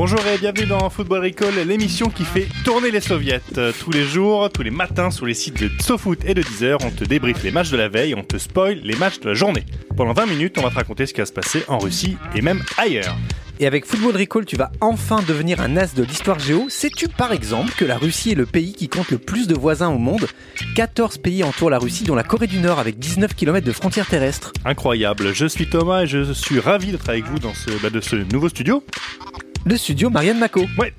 Bonjour 0.00 0.24
et 0.28 0.38
bienvenue 0.38 0.66
dans 0.66 0.90
Football 0.90 1.24
Recall, 1.24 1.66
l'émission 1.66 2.08
qui 2.08 2.22
fait 2.22 2.46
tourner 2.64 2.92
les 2.92 3.00
soviets. 3.00 3.40
Euh, 3.56 3.72
tous 3.76 3.90
les 3.90 4.04
jours, 4.04 4.48
tous 4.48 4.62
les 4.62 4.70
matins, 4.70 5.10
sur 5.10 5.26
les 5.26 5.34
sites 5.34 5.60
de 5.60 5.68
SoFoot 5.82 6.24
et 6.24 6.34
de 6.34 6.42
Deezer, 6.42 6.78
on 6.84 6.90
te 6.90 7.02
débriefe 7.02 7.42
les 7.42 7.50
matchs 7.50 7.70
de 7.70 7.76
la 7.76 7.88
veille, 7.88 8.14
on 8.14 8.22
te 8.22 8.38
spoil 8.38 8.78
les 8.84 8.94
matchs 8.94 9.18
de 9.18 9.30
la 9.30 9.34
journée. 9.34 9.64
Pendant 9.96 10.12
20 10.12 10.26
minutes, 10.26 10.56
on 10.56 10.62
va 10.62 10.70
te 10.70 10.76
raconter 10.76 11.04
ce 11.04 11.12
qui 11.12 11.20
va 11.20 11.26
se 11.26 11.32
passer 11.32 11.64
en 11.66 11.78
Russie 11.78 12.16
et 12.36 12.42
même 12.42 12.62
ailleurs. 12.76 13.16
Et 13.58 13.66
avec 13.66 13.86
Football 13.86 14.16
Recall, 14.16 14.44
tu 14.44 14.54
vas 14.54 14.70
enfin 14.80 15.20
devenir 15.26 15.60
un 15.60 15.76
as 15.76 15.96
de 15.96 16.04
l'histoire 16.04 16.38
géo. 16.38 16.66
Sais-tu 16.68 17.08
par 17.08 17.32
exemple 17.32 17.72
que 17.76 17.84
la 17.84 17.98
Russie 17.98 18.30
est 18.30 18.36
le 18.36 18.46
pays 18.46 18.74
qui 18.74 18.88
compte 18.88 19.10
le 19.10 19.18
plus 19.18 19.48
de 19.48 19.56
voisins 19.56 19.88
au 19.88 19.98
monde? 19.98 20.28
14 20.76 21.18
pays 21.18 21.42
entourent 21.42 21.70
la 21.70 21.80
Russie, 21.80 22.04
dont 22.04 22.14
la 22.14 22.22
Corée 22.22 22.46
du 22.46 22.60
Nord 22.60 22.78
avec 22.78 23.00
19 23.00 23.34
km 23.34 23.66
de 23.66 23.72
frontières 23.72 24.06
terrestres. 24.06 24.52
Incroyable, 24.64 25.34
je 25.34 25.46
suis 25.46 25.68
Thomas 25.68 26.02
et 26.02 26.06
je 26.06 26.32
suis 26.32 26.60
ravi 26.60 26.92
d'être 26.92 27.08
avec 27.08 27.24
vous 27.24 27.40
dans 27.40 27.54
ce, 27.54 27.70
bah, 27.82 27.90
de 27.90 28.00
ce 28.00 28.14
nouveau 28.14 28.48
studio. 28.48 28.84
Le 29.64 29.76
studio 29.76 30.08
Marianne 30.10 30.38
Mako. 30.38 30.66
Ouais. 30.78 30.94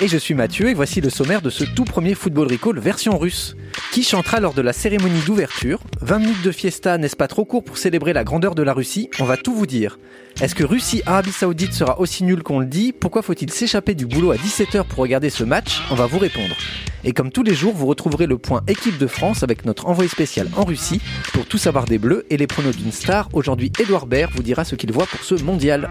Et 0.00 0.08
je 0.08 0.16
suis 0.16 0.34
Mathieu 0.34 0.68
et 0.68 0.74
voici 0.74 1.00
le 1.00 1.10
sommaire 1.10 1.42
de 1.42 1.50
ce 1.50 1.64
tout 1.64 1.84
premier 1.84 2.14
Football 2.14 2.50
Recall 2.50 2.78
version 2.78 3.18
russe. 3.18 3.56
Qui 3.92 4.02
chantera 4.02 4.40
lors 4.40 4.54
de 4.54 4.62
la 4.62 4.72
cérémonie 4.72 5.20
d'ouverture 5.26 5.80
20 6.00 6.18
minutes 6.18 6.42
de 6.42 6.50
fiesta, 6.50 6.98
n'est-ce 6.98 7.16
pas 7.16 7.28
trop 7.28 7.44
court 7.44 7.62
pour 7.62 7.78
célébrer 7.78 8.12
la 8.12 8.24
grandeur 8.24 8.54
de 8.54 8.62
la 8.62 8.72
Russie? 8.72 9.10
On 9.20 9.24
va 9.24 9.36
tout 9.36 9.54
vous 9.54 9.66
dire. 9.66 9.98
Est-ce 10.40 10.54
que 10.54 10.64
Russie-Arabie 10.64 11.32
Saoudite 11.32 11.74
sera 11.74 12.00
aussi 12.00 12.24
nul 12.24 12.42
qu'on 12.42 12.60
le 12.60 12.66
dit? 12.66 12.92
Pourquoi 12.92 13.22
faut-il 13.22 13.52
s'échapper 13.52 13.94
du 13.94 14.06
boulot 14.06 14.32
à 14.32 14.36
17h 14.36 14.84
pour 14.84 14.98
regarder 15.00 15.30
ce 15.30 15.44
match? 15.44 15.82
On 15.90 15.94
va 15.94 16.06
vous 16.06 16.18
répondre. 16.18 16.56
Et 17.04 17.12
comme 17.12 17.30
tous 17.30 17.42
les 17.42 17.54
jours, 17.54 17.74
vous 17.74 17.86
retrouverez 17.86 18.26
le 18.26 18.38
point 18.38 18.62
équipe 18.66 18.98
de 18.98 19.06
France 19.06 19.42
avec 19.42 19.64
notre 19.66 19.86
envoyé 19.86 20.08
spécial 20.08 20.48
en 20.56 20.64
Russie 20.64 21.00
pour 21.32 21.46
tout 21.46 21.58
savoir 21.58 21.84
des 21.84 21.98
Bleus 21.98 22.24
et 22.30 22.36
les 22.36 22.46
pronos 22.46 22.74
d'une 22.74 22.92
star. 22.92 23.28
Aujourd'hui, 23.32 23.70
Edouard 23.78 24.06
Baird 24.06 24.32
vous 24.34 24.42
dira 24.42 24.64
ce 24.64 24.74
qu'il 24.74 24.90
voit 24.90 25.06
pour 25.06 25.22
ce 25.22 25.34
mondial. 25.42 25.90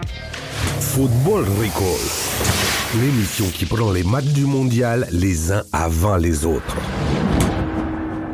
Football 0.67 1.43
Recall. 1.59 3.01
L'émission 3.01 3.45
qui 3.53 3.65
prend 3.65 3.91
les 3.91 4.03
matchs 4.03 4.25
du 4.33 4.45
mondial 4.45 5.07
les 5.11 5.51
uns 5.51 5.63
avant 5.73 6.15
les 6.17 6.45
autres. 6.45 6.77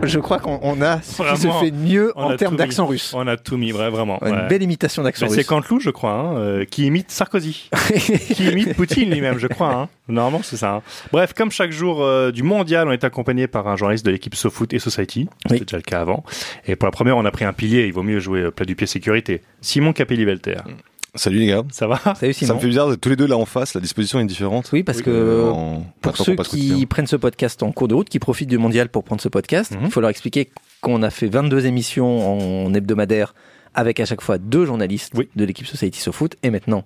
Je 0.04 0.18
crois 0.20 0.40
qu'on 0.40 0.60
on 0.62 0.82
a 0.82 1.02
ce 1.02 1.22
qui 1.24 1.42
se 1.42 1.48
fait 1.60 1.72
de 1.72 1.76
mieux 1.76 2.14
en 2.18 2.36
termes 2.38 2.56
d'accent 2.56 2.86
russe. 2.86 3.14
On 3.14 3.28
a 3.28 3.36
tout 3.36 3.58
mis, 3.58 3.72
vrai, 3.72 3.90
vraiment. 3.90 4.18
Une 4.26 4.32
ouais. 4.34 4.48
belle 4.48 4.64
imitation 4.64 5.04
d'accent 5.04 5.26
Mais 5.26 5.32
russe. 5.32 5.40
c'est 5.42 5.44
Canteloup, 5.48 5.80
je 5.82 5.90
crois, 5.90 6.14
hein, 6.14 6.38
euh, 6.38 6.66
qui 6.66 6.86
imite 6.86 7.12
Sarkozy. 7.12 7.70
qui 8.34 8.50
imite 8.50 8.76
Poutine 8.76 9.10
lui-même, 9.12 9.40
je 9.40 9.48
crois. 9.48 9.74
Hein. 9.74 9.90
Normalement, 10.08 10.40
c'est 10.42 10.56
ça. 10.56 10.76
hein. 10.76 10.82
Bref, 11.12 11.34
comme 11.34 11.52
chaque 11.52 11.72
jour 11.72 12.02
euh, 12.02 12.32
du 12.32 12.44
mondial, 12.44 12.88
on 12.88 12.92
est 12.92 13.04
accompagné 13.04 13.48
par 13.48 13.68
un 13.68 13.76
journaliste 13.76 14.06
de 14.06 14.12
l'équipe 14.12 14.36
SoFoot 14.36 14.72
et 14.74 14.80
Society. 14.80 15.28
C'était 15.44 15.56
Oui. 15.56 15.66
déjà 15.66 15.78
le 15.78 15.84
cas 15.84 16.00
avant. 16.02 16.24
Et 16.66 16.78
pour 16.78 16.86
la 16.88 16.92
première, 16.92 17.18
on 17.18 17.26
a 17.26 17.32
pris 17.32 17.44
un 17.44 17.54
pilier. 17.54 17.86
Il 17.86 17.92
vaut 17.94 18.04
mieux 18.04 18.20
jouer 18.20 18.42
euh, 18.44 18.52
plat 18.52 18.66
du 18.66 18.76
pied 18.78 18.88
sécurité. 18.88 19.42
Simon 19.60 19.92
Capelli-Velter. 19.92 20.60
Salut 21.20 21.40
les 21.40 21.48
gars. 21.48 21.64
Ça 21.70 21.86
va 21.86 21.98
Salut 22.16 22.32
Ça 22.34 22.40
Simon. 22.46 22.56
me 22.56 22.60
fait 22.62 22.68
bizarre 22.68 22.90
d'être 22.90 23.02
tous 23.02 23.10
les 23.10 23.18
deux 23.18 23.28
là 23.28 23.36
en 23.38 23.46
face, 23.46 23.74
la 23.74 23.82
disposition 23.82 24.20
est 24.22 24.26
différente. 24.26 24.70
Oui, 24.72 24.84
parce 24.84 25.02
que 25.02 25.10
Euh, 25.10 25.50
en- 25.52 25.86
pour 26.02 26.16
ceux 26.16 26.32
qui 26.32 26.38
quotidien. 26.38 26.86
prennent 26.88 27.08
ce 27.08 27.18
podcast 27.18 27.62
en 27.62 27.74
cours 27.74 27.90
de 27.90 27.94
route, 27.96 28.08
qui 28.08 28.20
profitent 28.20 28.48
du 28.50 28.58
mondial 28.58 28.88
pour 28.88 29.04
prendre 29.04 29.22
ce 29.22 29.28
podcast, 29.28 29.72
il 29.76 29.82
Mhm. 29.84 29.90
faut 29.92 30.00
leur 30.00 30.10
expliquer 30.12 30.50
qu'on 30.80 31.04
a 31.04 31.10
fait 31.10 31.28
22 31.28 31.66
émissions 31.66 32.66
en 32.68 32.74
hebdomadaire 32.74 33.36
avec 33.76 34.00
à 34.00 34.06
chaque 34.06 34.22
fois 34.22 34.38
deux 34.38 34.66
journalistes 34.66 35.12
Oui. 35.16 35.28
de 35.36 35.44
l'équipe 35.44 35.68
Society 35.68 36.00
SoFoot 36.00 36.38
et 36.42 36.50
maintenant 36.52 36.86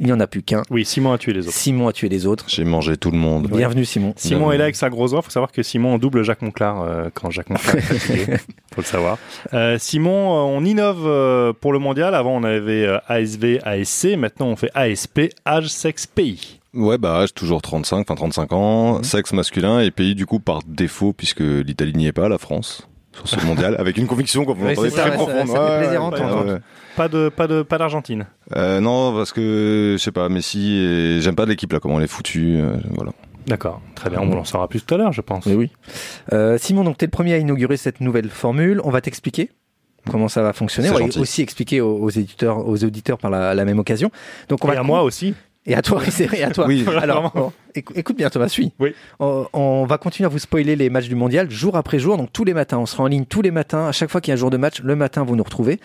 il 0.00 0.06
n'y 0.06 0.12
en 0.12 0.18
a 0.18 0.26
plus 0.26 0.42
qu'un. 0.42 0.62
Oui, 0.70 0.84
Simon 0.84 1.12
a 1.12 1.18
tué 1.18 1.32
les 1.32 1.46
autres. 1.46 1.54
Simon 1.56 1.86
a 1.88 1.92
tué 1.92 2.08
les 2.08 2.26
autres. 2.26 2.46
J'ai 2.48 2.64
mangé 2.64 2.96
tout 2.96 3.10
le 3.10 3.18
monde. 3.18 3.48
Bienvenue 3.48 3.84
Simon. 3.84 4.14
Simon 4.16 4.38
Bienvenue. 4.40 4.54
est 4.54 4.58
là 4.58 4.64
avec 4.64 4.76
sa 4.76 4.88
grosse 4.90 5.10
voix. 5.12 5.20
Faut 5.22 5.30
savoir 5.30 5.52
que 5.52 5.62
Simon 5.62 5.98
double 5.98 6.24
Jacques 6.24 6.42
Monclar 6.42 6.80
euh, 6.82 7.08
quand 7.14 7.30
Jacques 7.30 7.50
Monclar 7.50 7.76
est 7.76 7.80
fatigué. 7.82 8.24
Faut 8.74 8.80
le 8.80 8.86
savoir. 8.86 9.18
Euh, 9.54 9.76
Simon, 9.78 10.10
euh, 10.10 10.58
on 10.58 10.64
innove 10.64 11.02
euh, 11.06 11.52
pour 11.52 11.72
le 11.72 11.78
mondial. 11.78 12.14
Avant, 12.14 12.34
on 12.36 12.44
avait 12.44 12.86
euh, 12.86 12.98
ASV, 13.08 13.58
ASC. 13.62 14.16
Maintenant, 14.16 14.46
on 14.48 14.56
fait 14.56 14.70
ASP, 14.74 15.20
âge, 15.46 15.68
sexe, 15.68 16.06
pays. 16.06 16.58
Ouais, 16.72 16.98
bah 16.98 17.16
âge 17.16 17.34
toujours 17.34 17.60
35, 17.62 17.98
enfin 18.02 18.14
35 18.14 18.52
ans, 18.52 18.94
Mhm. 18.98 19.02
sexe 19.04 19.32
masculin 19.32 19.80
et 19.80 19.90
pays 19.90 20.14
du 20.14 20.24
coup 20.24 20.38
par 20.38 20.60
défaut 20.64 21.12
puisque 21.12 21.40
l'Italie 21.40 21.94
n'y 21.94 22.06
est 22.06 22.12
pas, 22.12 22.28
la 22.28 22.38
France 22.38 22.86
sur 23.12 23.28
ce 23.28 23.44
mondial 23.46 23.76
avec 23.78 23.96
une 23.96 24.06
conviction 24.06 24.44
qu'on 24.44 24.54
vous 24.54 24.64
Oui, 24.66 24.72
entendez 24.72 24.90
c'est 24.90 24.96
ça, 24.96 25.02
très 25.02 25.10
ça- 25.10 25.16
profonde. 25.16 25.48
ça 25.48 25.54
fait 25.54 25.60
Ouais, 25.72 25.78
plaisir 25.80 26.02
à 26.02 26.08
ouais. 26.44 26.58
Pas 26.96 27.08
de, 27.08 27.28
pas 27.28 27.46
de, 27.46 27.62
pas 27.62 27.78
d'Argentine. 27.78 28.26
Euh, 28.56 28.80
non, 28.80 29.12
parce 29.14 29.32
que 29.32 29.96
je 29.98 30.02
sais 30.02 30.12
pas, 30.12 30.28
Messi 30.28 30.76
et 30.76 31.20
j'aime 31.20 31.34
pas 31.36 31.46
l'équipe 31.46 31.72
là 31.72 31.80
comment 31.80 31.98
elle 31.98 32.04
est 32.04 32.08
foutue, 32.08 32.56
euh, 32.58 32.76
voilà. 32.94 33.12
D'accord. 33.46 33.80
Très 33.94 34.10
bien. 34.10 34.20
On 34.20 34.32
en 34.38 34.44
saura 34.44 34.68
plus 34.68 34.82
tout 34.82 34.94
à 34.94 34.98
l'heure, 34.98 35.12
je 35.12 35.22
pense. 35.22 35.46
Oui, 35.46 35.54
oui. 35.54 35.70
Euh, 36.32 36.58
Simon, 36.58 36.84
donc 36.84 36.98
tu 36.98 37.04
es 37.04 37.06
le 37.06 37.10
premier 37.10 37.34
à 37.34 37.38
inaugurer 37.38 37.76
cette 37.76 38.00
nouvelle 38.00 38.28
formule. 38.28 38.80
On 38.84 38.90
va 38.90 39.00
t'expliquer 39.00 39.50
comment 40.10 40.28
ça 40.28 40.42
va 40.42 40.52
fonctionner. 40.52 40.90
On 40.90 40.94
va 40.94 40.98
gentil. 41.00 41.18
aussi 41.18 41.42
expliquer 41.42 41.80
aux, 41.80 41.96
aux 41.96 42.10
éditeurs, 42.10 42.68
aux 42.68 42.84
auditeurs 42.84 43.18
par 43.18 43.30
la, 43.30 43.54
la 43.54 43.64
même 43.64 43.78
occasion. 43.78 44.10
Donc 44.48 44.64
on 44.64 44.68
Et 44.70 44.74
va 44.74 44.80
à 44.80 44.82
moi 44.84 45.02
aussi. 45.02 45.34
Et 45.66 45.74
à 45.74 45.82
toi, 45.82 46.00
vrai, 46.20 46.42
à 46.42 46.50
toi. 46.50 46.66
Oui. 46.66 46.84
Alors, 47.00 47.52
écoute 47.74 48.16
bien 48.16 48.28
Thomas, 48.30 48.48
suis. 48.48 48.72
Oui. 48.78 48.94
On, 49.18 49.46
on 49.52 49.84
va 49.86 49.98
continuer 49.98 50.26
à 50.26 50.28
vous 50.28 50.38
spoiler 50.38 50.76
les 50.76 50.90
matchs 50.90 51.08
du 51.08 51.14
mondial 51.14 51.50
jour 51.50 51.76
après 51.76 51.98
jour, 51.98 52.16
donc 52.16 52.32
tous 52.32 52.44
les 52.44 52.54
matins. 52.54 52.78
On 52.78 52.86
sera 52.86 53.04
en 53.04 53.06
ligne 53.06 53.24
tous 53.24 53.42
les 53.42 53.50
matins. 53.50 53.86
À 53.86 53.92
chaque 53.92 54.10
fois 54.10 54.20
qu'il 54.20 54.30
y 54.30 54.32
a 54.32 54.34
un 54.34 54.38
jour 54.38 54.50
de 54.50 54.56
match, 54.56 54.80
le 54.82 54.96
matin, 54.96 55.24
vous 55.24 55.36
nous 55.36 55.42
retrouvez. 55.42 55.80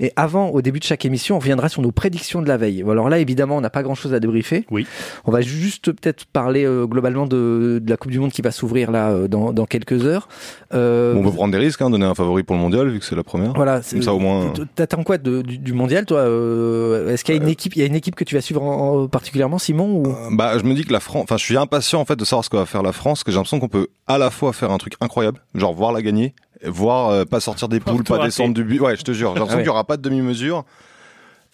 Et 0.00 0.12
avant, 0.16 0.48
au 0.50 0.62
début 0.62 0.78
de 0.78 0.84
chaque 0.84 1.04
émission, 1.04 1.36
on 1.36 1.38
reviendra 1.38 1.68
sur 1.68 1.82
nos 1.82 1.90
prédictions 1.92 2.42
de 2.42 2.48
la 2.48 2.56
veille. 2.56 2.82
Bon, 2.82 2.92
Alors 2.92 3.08
là, 3.08 3.18
évidemment, 3.18 3.56
on 3.56 3.60
n'a 3.60 3.70
pas 3.70 3.82
grand 3.82 3.94
chose 3.94 4.14
à 4.14 4.20
débriefer. 4.20 4.64
Oui. 4.70 4.86
On 5.24 5.30
va 5.32 5.40
juste 5.40 5.92
peut-être 5.92 6.24
parler 6.26 6.64
euh, 6.64 6.86
globalement 6.86 7.26
de, 7.26 7.80
de 7.82 7.90
la 7.90 7.96
Coupe 7.96 8.10
du 8.12 8.18
Monde 8.18 8.32
qui 8.32 8.42
va 8.42 8.50
s'ouvrir 8.50 8.90
là 8.90 9.10
euh, 9.10 9.28
dans, 9.28 9.52
dans 9.52 9.66
quelques 9.66 10.04
heures. 10.06 10.28
Euh, 10.74 11.14
on 11.16 11.22
peut 11.22 11.32
prendre 11.32 11.52
des 11.52 11.58
risques, 11.58 11.80
hein, 11.82 11.90
donner 11.90 12.06
un 12.06 12.14
favori 12.14 12.42
pour 12.42 12.56
le 12.56 12.62
mondial 12.62 12.88
vu 12.88 12.98
que 12.98 13.04
c'est 13.04 13.16
la 13.16 13.22
première. 13.24 13.52
voilà. 13.54 13.80
Comme 13.90 14.02
ça 14.02 14.12
au 14.14 14.18
moins. 14.18 14.52
T'attends 14.74 15.02
quoi 15.02 15.18
de- 15.18 15.42
du, 15.42 15.58
du 15.58 15.72
mondial, 15.72 16.04
toi 16.06 16.18
euh, 16.20 17.12
Est-ce 17.12 17.24
qu'il 17.24 17.34
y 17.34 17.38
a 17.38 17.42
une 17.42 17.48
équipe, 17.48 17.74
il 17.76 17.80
y 17.80 17.82
a 17.82 17.86
une 17.86 17.94
équipe 17.94 18.14
que 18.14 18.24
tu 18.24 18.34
vas 18.34 18.40
suivre 18.40 18.62
en- 18.62 19.02
en- 19.04 19.08
particulièrement, 19.08 19.58
Simon 19.58 19.90
ou... 20.02 20.06
Euh, 20.08 20.12
Bah, 20.30 20.58
je 20.58 20.64
me 20.64 20.74
dis 20.74 20.84
que 20.84 20.92
la 20.92 21.00
France, 21.00 21.26
enfin, 21.28 21.36
je 21.36 21.44
suis 21.44 21.56
impatient 21.58 22.00
en 22.00 22.04
fait 22.06 22.16
de 22.16 22.24
savoir 22.24 22.42
ce 22.44 22.48
que 22.50 22.56
va 22.56 22.64
faire 22.64 22.82
la 22.82 22.92
France, 22.92 23.22
que 23.22 23.30
j'ai 23.30 23.36
l'impression 23.36 23.60
qu'on 23.60 23.68
peut 23.68 23.88
à 24.06 24.16
la 24.16 24.30
fois 24.30 24.52
faire 24.54 24.70
un 24.70 24.78
truc 24.78 24.94
incroyable, 25.00 25.40
genre 25.54 25.74
voir 25.74 25.92
la 25.92 26.00
gagner, 26.00 26.34
voir 26.64 27.10
euh, 27.10 27.24
pas 27.26 27.40
sortir 27.40 27.68
des 27.68 27.80
poules, 27.80 28.02
pas 28.02 28.24
descendre 28.24 28.54
du 28.54 28.64
but. 28.64 28.80
Ouais, 28.80 28.96
je 28.96 29.02
te 29.02 29.12
jure, 29.12 29.34
j'ai 29.34 29.40
l'impression 29.40 29.52
Ah 29.52 29.56
ouais. 29.56 29.62
qu'il 29.62 29.66
y 29.66 29.70
aura 29.70 29.84
pas 29.84 29.96
de 29.98 30.02
demi-mesure. 30.02 30.64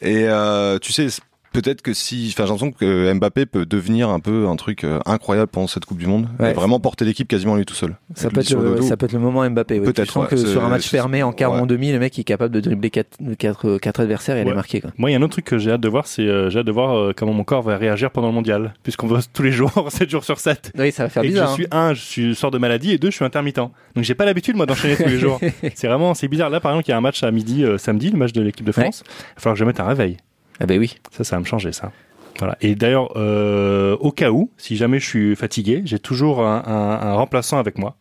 Et 0.01 0.27
euh, 0.29 0.79
tu 0.79 0.93
sais, 0.93 1.09
peut-être 1.55 1.81
que 1.81 1.95
si, 1.95 2.29
enfin, 2.33 2.45
j'ai 2.45 2.53
l'impression 2.53 2.73
que 2.73 3.13
Mbappé 3.15 3.47
peut 3.47 3.65
devenir 3.65 4.11
un 4.11 4.21
peu 4.21 4.47
un 4.49 4.57
truc 4.57 4.85
euh, 4.85 4.99
incroyable 5.07 5.51
pendant 5.51 5.67
cette 5.67 5.87
Coupe 5.87 5.97
du 5.99 6.07
Monde, 6.07 6.29
Ouais. 6.39 6.51
et 6.51 6.53
vraiment 6.55 6.81
porter 6.81 7.05
l'équipe 7.07 7.27
quasiment 7.29 7.57
lui 7.57 7.65
tout 7.65 7.75
seul. 7.75 7.97
Ça 8.15 8.29
peut, 8.29 8.41
lui 8.41 8.41
être 8.43 8.51
le 8.61 8.71
le, 8.71 8.75
dos. 8.77 8.83
ça 8.83 8.97
peut 8.97 9.07
être 9.07 9.13
le 9.13 9.19
moment 9.21 9.49
Mbappé. 9.49 9.81
Peut-être, 9.81 10.21
ouais, 10.21 10.27
que 10.27 10.37
sur 10.37 10.63
un 10.65 10.69
match 10.69 10.89
fermé 10.89 11.23
en 11.23 11.33
quart 11.33 11.53
ou 11.53 11.55
ouais. 11.55 11.61
en 11.63 11.67
demi, 11.67 11.93
le 11.93 11.99
mec 11.99 12.19
est 12.19 12.25
capable 12.25 12.55
de 12.55 12.61
dribbler 12.61 12.91
4 12.91 13.19
quatre, 13.39 13.79
quatre 13.79 14.01
adversaires 14.01 14.37
et 14.37 14.41
aller 14.41 14.53
marquer. 14.53 14.81
Quoi. 14.81 14.91
Moi, 14.99 15.11
il 15.11 15.13
y 15.15 15.17
a 15.17 15.19
un 15.19 15.23
autre 15.23 15.33
truc 15.33 15.45
que 15.47 15.59
j'ai 15.59 15.71
hâte 15.71 15.81
de 15.81 15.89
voir, 15.89 16.07
c'est 16.07 16.23
euh, 16.23 16.51
j'ai 16.51 16.59
hâte 16.59 16.67
de 16.67 16.73
voir 16.73 16.97
euh, 16.97 17.13
comment 17.17 17.33
mon 17.33 17.45
corps 17.45 17.63
va 17.63 17.77
réagir 17.77 18.11
pendant 18.11 18.29
le 18.29 18.35
mondial, 18.35 18.75
puisqu'on 18.83 19.07
bosse 19.07 19.31
tous 19.33 19.43
les 19.43 19.53
jours, 19.53 19.73
7 19.89 20.11
jours 20.11 20.25
sur 20.25 20.41
7. 20.41 20.73
Oui, 20.79 20.93
ça 20.93 21.05
va 21.05 21.09
faire 21.09 21.23
et 21.23 21.29
bizarre. 21.29 21.49
je 21.51 21.55
suis 21.55 21.67
un, 21.71 21.95
je 21.95 22.01
suis 22.01 22.35
sors 22.35 22.51
de 22.51 22.59
maladie 22.59 22.93
et 22.93 22.99
deux, 22.99 23.11
je 23.11 23.17
suis 23.17 23.25
intermittent. 23.25 23.55
Donc 23.55 23.73
j'ai 24.03 24.15
pas 24.15 24.25
l'habitude 24.25 24.57
moi 24.57 24.67
d'enchaîner 24.67 24.97
tous 24.97 25.09
les 25.09 25.19
jours. 25.19 25.41
C'est 25.75 25.87
vraiment, 25.87 26.15
c'est 26.15 26.29
bizarre. 26.29 26.51
Là, 26.51 26.61
par 26.61 26.73
exemple, 26.73 26.87
il 26.89 26.91
y 26.91 26.95
a 26.95 26.97
un 26.97 27.01
match 27.01 27.23
à 27.23 27.31
midi 27.31 27.65
euh, 27.65 27.79
samedi, 27.79 28.11
le 28.11 28.19
match 28.19 28.33
de 28.33 28.43
l'équipe 28.43 28.67
de 28.67 28.73
France. 28.73 29.03
Il 29.07 29.11
va 29.37 29.41
falloir 29.41 29.55
que 29.55 29.59
je 29.61 29.65
mette 29.65 29.81
un 29.81 29.87
réveil. 29.87 30.17
Ah 30.61 30.67
ben 30.67 30.79
oui. 30.79 30.97
Ça, 31.11 31.25
ça 31.25 31.37
va 31.37 31.41
me 31.41 31.47
changer, 31.47 31.73
ça. 31.73 31.91
Voilà. 32.39 32.57
Et 32.61 32.75
d'ailleurs, 32.75 33.13
euh, 33.17 33.97
au 34.01 34.11
cas 34.11 34.31
où, 34.31 34.51
si 34.57 34.77
jamais 34.77 34.99
je 34.99 35.07
suis 35.07 35.37
fatigué, 35.37 35.83
j'ai 35.85 35.99
toujours 35.99 36.41
un, 36.45 36.63
un- 36.67 37.07
un 37.09 37.15
remplaçant 37.15 37.59
avec 37.59 37.79
moi. 37.79 37.97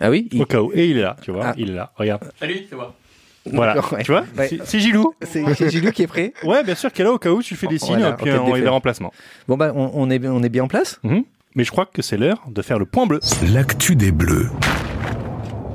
Ah 0.00 0.10
oui. 0.10 0.28
il- 0.32 0.42
Au 0.42 0.46
cas 0.46 0.60
où. 0.62 0.70
Et 0.74 0.86
il 0.88 0.98
est 0.98 1.02
là, 1.02 1.16
tu 1.22 1.30
vois. 1.32 1.46
Ah. 1.46 1.54
Il 1.56 1.70
est 1.70 1.74
là. 1.74 1.92
Regarde. 1.96 2.22
Salut, 2.38 2.60
c'est 2.68 2.76
moi. 2.76 2.94
Voilà. 3.44 3.74
Ouais. 3.92 4.02
Tu 4.04 4.12
vois 4.12 4.24
Ouais. 4.38 4.48
C'est- 4.64 4.78
Gilou. 4.78 5.14
C'est 5.22 5.68
Gilou 5.70 5.90
qui 5.90 6.02
est 6.02 6.06
prêt. 6.06 6.32
Ouais, 6.44 6.62
bien 6.62 6.76
sûr 6.76 6.92
qu'elle 6.92 7.06
est 7.06 7.08
là 7.08 7.14
au 7.14 7.18
cas 7.18 7.30
où 7.30 7.42
tu 7.42 7.56
fais 7.56 7.66
des 7.66 7.78
Oh, 7.82 7.86
signes 7.86 7.98
voilà, 7.98 8.10
et 8.10 8.16
puis 8.16 8.30
on 8.32 8.52
des 8.54 8.60
est 8.62 8.68
remplacements. 8.68 9.12
Bon 9.48 9.56
bah 9.56 9.72
on, 9.74 9.90
on 9.94 10.10
est 10.10 10.24
on 10.28 10.42
est 10.44 10.48
bien 10.48 10.62
en 10.64 10.68
place. 10.68 11.00
Mhm. 11.02 11.24
Mais 11.56 11.64
je 11.64 11.70
crois 11.72 11.86
que 11.86 12.02
c'est 12.02 12.16
l'heure 12.16 12.40
de 12.48 12.62
faire 12.62 12.78
le 12.78 12.86
point 12.86 13.06
bleu. 13.06 13.18
L'actu 13.52 13.96
des 13.96 14.12
Bleus. 14.12 14.48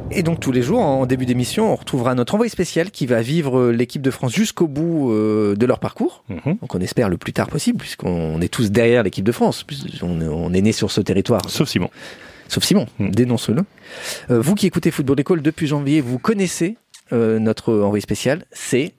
Et 0.09 0.24
donc 0.24 0.39
tous 0.39 0.51
les 0.51 0.62
jours, 0.62 0.80
en 0.80 1.06
début 1.06 1.25
d'émission, 1.25 1.71
on 1.74 1.75
retrouvera 1.75 2.15
notre 2.15 2.33
envoyé 2.33 2.50
spécial 2.50 2.92
qui 2.92 3.06
va 3.06 3.21
vivre 3.21 3.59
euh, 3.59 3.71
l'équipe 3.71 4.01
de 4.01 4.09
France 4.09 4.33
jusqu'au 4.33 4.68
bout 4.68 5.12
euh, 5.12 5.56
de 5.56 5.65
leur 5.65 5.80
parcours. 5.80 6.24
Mhm. 6.30 6.57
Donc 6.62 6.74
on 6.74 6.80
espère 6.80 7.09
le 7.09 7.18
plus 7.18 7.33
tard 7.33 7.48
possible, 7.48 7.77
puisqu'on 7.80 8.39
est 8.42 8.48
tous 8.48 8.71
derrière 8.71 9.04
l'équipe 9.04 9.25
de 9.25 9.31
France. 9.31 9.63
puisqu'on- 9.63 10.21
On 10.21 10.54
est 10.54 10.62
né 10.62 10.71
sur 10.71 10.92
ce 10.92 11.01
territoire. 11.01 11.42
Sauf 11.50 11.68
Simon. 11.68 11.89
Sauf 12.48 12.63
Simon, 12.63 12.88
Mm. 13.00 13.09
dénonce-le. 13.12 13.63
Euh, 14.31 14.39
vous 14.39 14.56
qui 14.56 14.65
écoutez 14.68 14.92
Football 14.92 15.19
École 15.19 15.42
depuis 15.42 15.68
janvier, 15.68 16.00
vous 16.01 16.18
connaissez 16.19 16.77
euh, 17.13 17.39
notre 17.39 17.74
envoyé 17.74 18.01
spécial, 18.01 18.45
c'est 18.51 18.94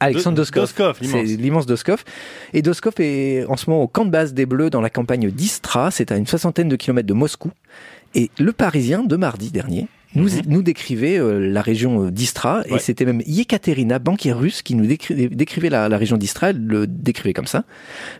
Alexandre 0.00 0.36
Doskov. 0.36 0.62
Doskov, 0.64 0.98
C'est 1.02 1.22
l'immense 1.24 1.66
Doskov. 1.66 2.04
Et 2.52 2.62
Doskov 2.62 2.94
est 2.98 3.44
en 3.46 3.56
ce 3.56 3.68
moment 3.70 3.82
au 3.82 3.86
camp 3.88 4.04
de 4.06 4.10
base 4.10 4.34
des 4.34 4.44
Bleus 4.46 4.70
dans 4.70 4.80
la 4.80 4.90
campagne 4.90 5.30
d'Istra. 5.30 5.90
C'est 5.90 6.10
à 6.10 6.16
une 6.16 6.26
soixantaine 6.26 6.68
de 6.68 6.76
kilomètres 6.76 7.06
de 7.06 7.14
Moscou. 7.14 7.50
Et 8.14 8.30
le 8.38 8.52
Parisien 8.52 9.02
de 9.02 9.16
mardi 9.16 9.50
dernier 9.50 9.86
nous, 10.14 10.24
Mhm. 10.28 10.42
nous 10.46 10.62
décrivait 10.62 11.18
euh, 11.18 11.38
la 11.38 11.62
région 11.62 12.06
euh, 12.06 12.10
d'Istra, 12.10 12.62
et 12.66 12.78
c'était 12.78 13.04
même 13.04 13.22
Yekaterina, 13.26 13.98
banquière 13.98 14.38
russe, 14.38 14.62
qui 14.62 14.74
nous 14.74 14.84
décri- 14.86 15.28
décrivait 15.34 15.70
la, 15.70 15.88
la 15.88 15.96
région 15.98 16.16
d'Istra, 16.16 16.50
elle 16.50 16.64
le 16.64 16.86
décrivait 16.86 17.32
comme 17.32 17.46
ça. 17.46 17.64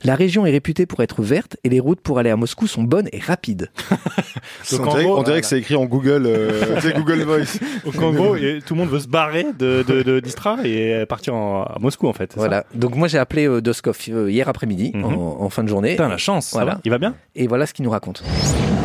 La 0.05 0.15
région 0.15 0.47
est 0.47 0.51
réputée 0.51 0.87
pour 0.87 1.01
être 1.03 1.23
verte, 1.23 1.57
et 1.65 1.69
les 1.69 1.81
routes 1.81 2.01
pour 2.01 2.19
aller 2.19 2.31
à 2.31 2.37
Moscou 2.37 2.67
sont 2.67 2.83
bonnes 2.83 3.09
et 3.13 3.19
rapides. 3.21 3.71
Donc, 4.71 4.81
on 4.81 4.85
en 4.85 4.91
dirait, 4.93 5.05
gros, 5.05 5.19
on 5.19 5.23
dirait 5.23 5.41
que 5.41 5.47
c'est 5.47 5.59
écrit 5.59 5.77
en 5.77 5.85
Google, 5.87 6.25
euh, 6.27 6.81
Google 6.97 7.23
Voice. 7.23 7.59
Donc 7.85 8.01
en 8.03 8.13
gros, 8.13 8.37
et 8.37 8.61
tout 8.67 8.75
le 8.75 8.81
monde 8.81 8.91
veut 8.91 9.01
se 9.01 9.09
barrer 9.09 9.47
de, 9.59 9.85
de, 9.87 10.03
de 10.03 10.21
d'Istra 10.21 10.59
et 10.65 11.05
partir 11.09 11.35
en- 11.35 11.63
à 11.65 11.79
Moscou 11.81 12.09
en 12.09 12.13
fait. 12.13 12.33
ça 12.33 12.39
Voilà. 12.39 12.65
Donc 12.75 12.95
moi 12.97 13.09
j'ai 13.09 13.19
appelé 13.19 13.47
euh, 13.47 13.61
Doskov 13.61 13.97
euh, 14.09 14.31
hier 14.31 14.49
après-midi, 14.49 14.93
Mhm. 14.95 15.05
en, 15.05 15.43
en 15.43 15.51
fin 15.51 15.63
de 15.65 15.69
journée, 15.69 15.93
Putain, 15.93 16.09
la 16.09 16.17
chance. 16.19 16.47
ça 16.47 16.59
Voilà. 16.59 16.75
va 16.75 16.81
Il 16.85 16.91
va 16.91 16.99
bien? 16.99 17.15
Et 17.35 17.47
voilà 17.47 17.67
ce 17.67 17.75
qu'il 17.75 17.85
nous 17.85 17.91
raconte. 17.91 18.23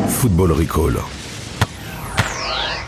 Football 0.08 0.52
Recall. 0.52 0.94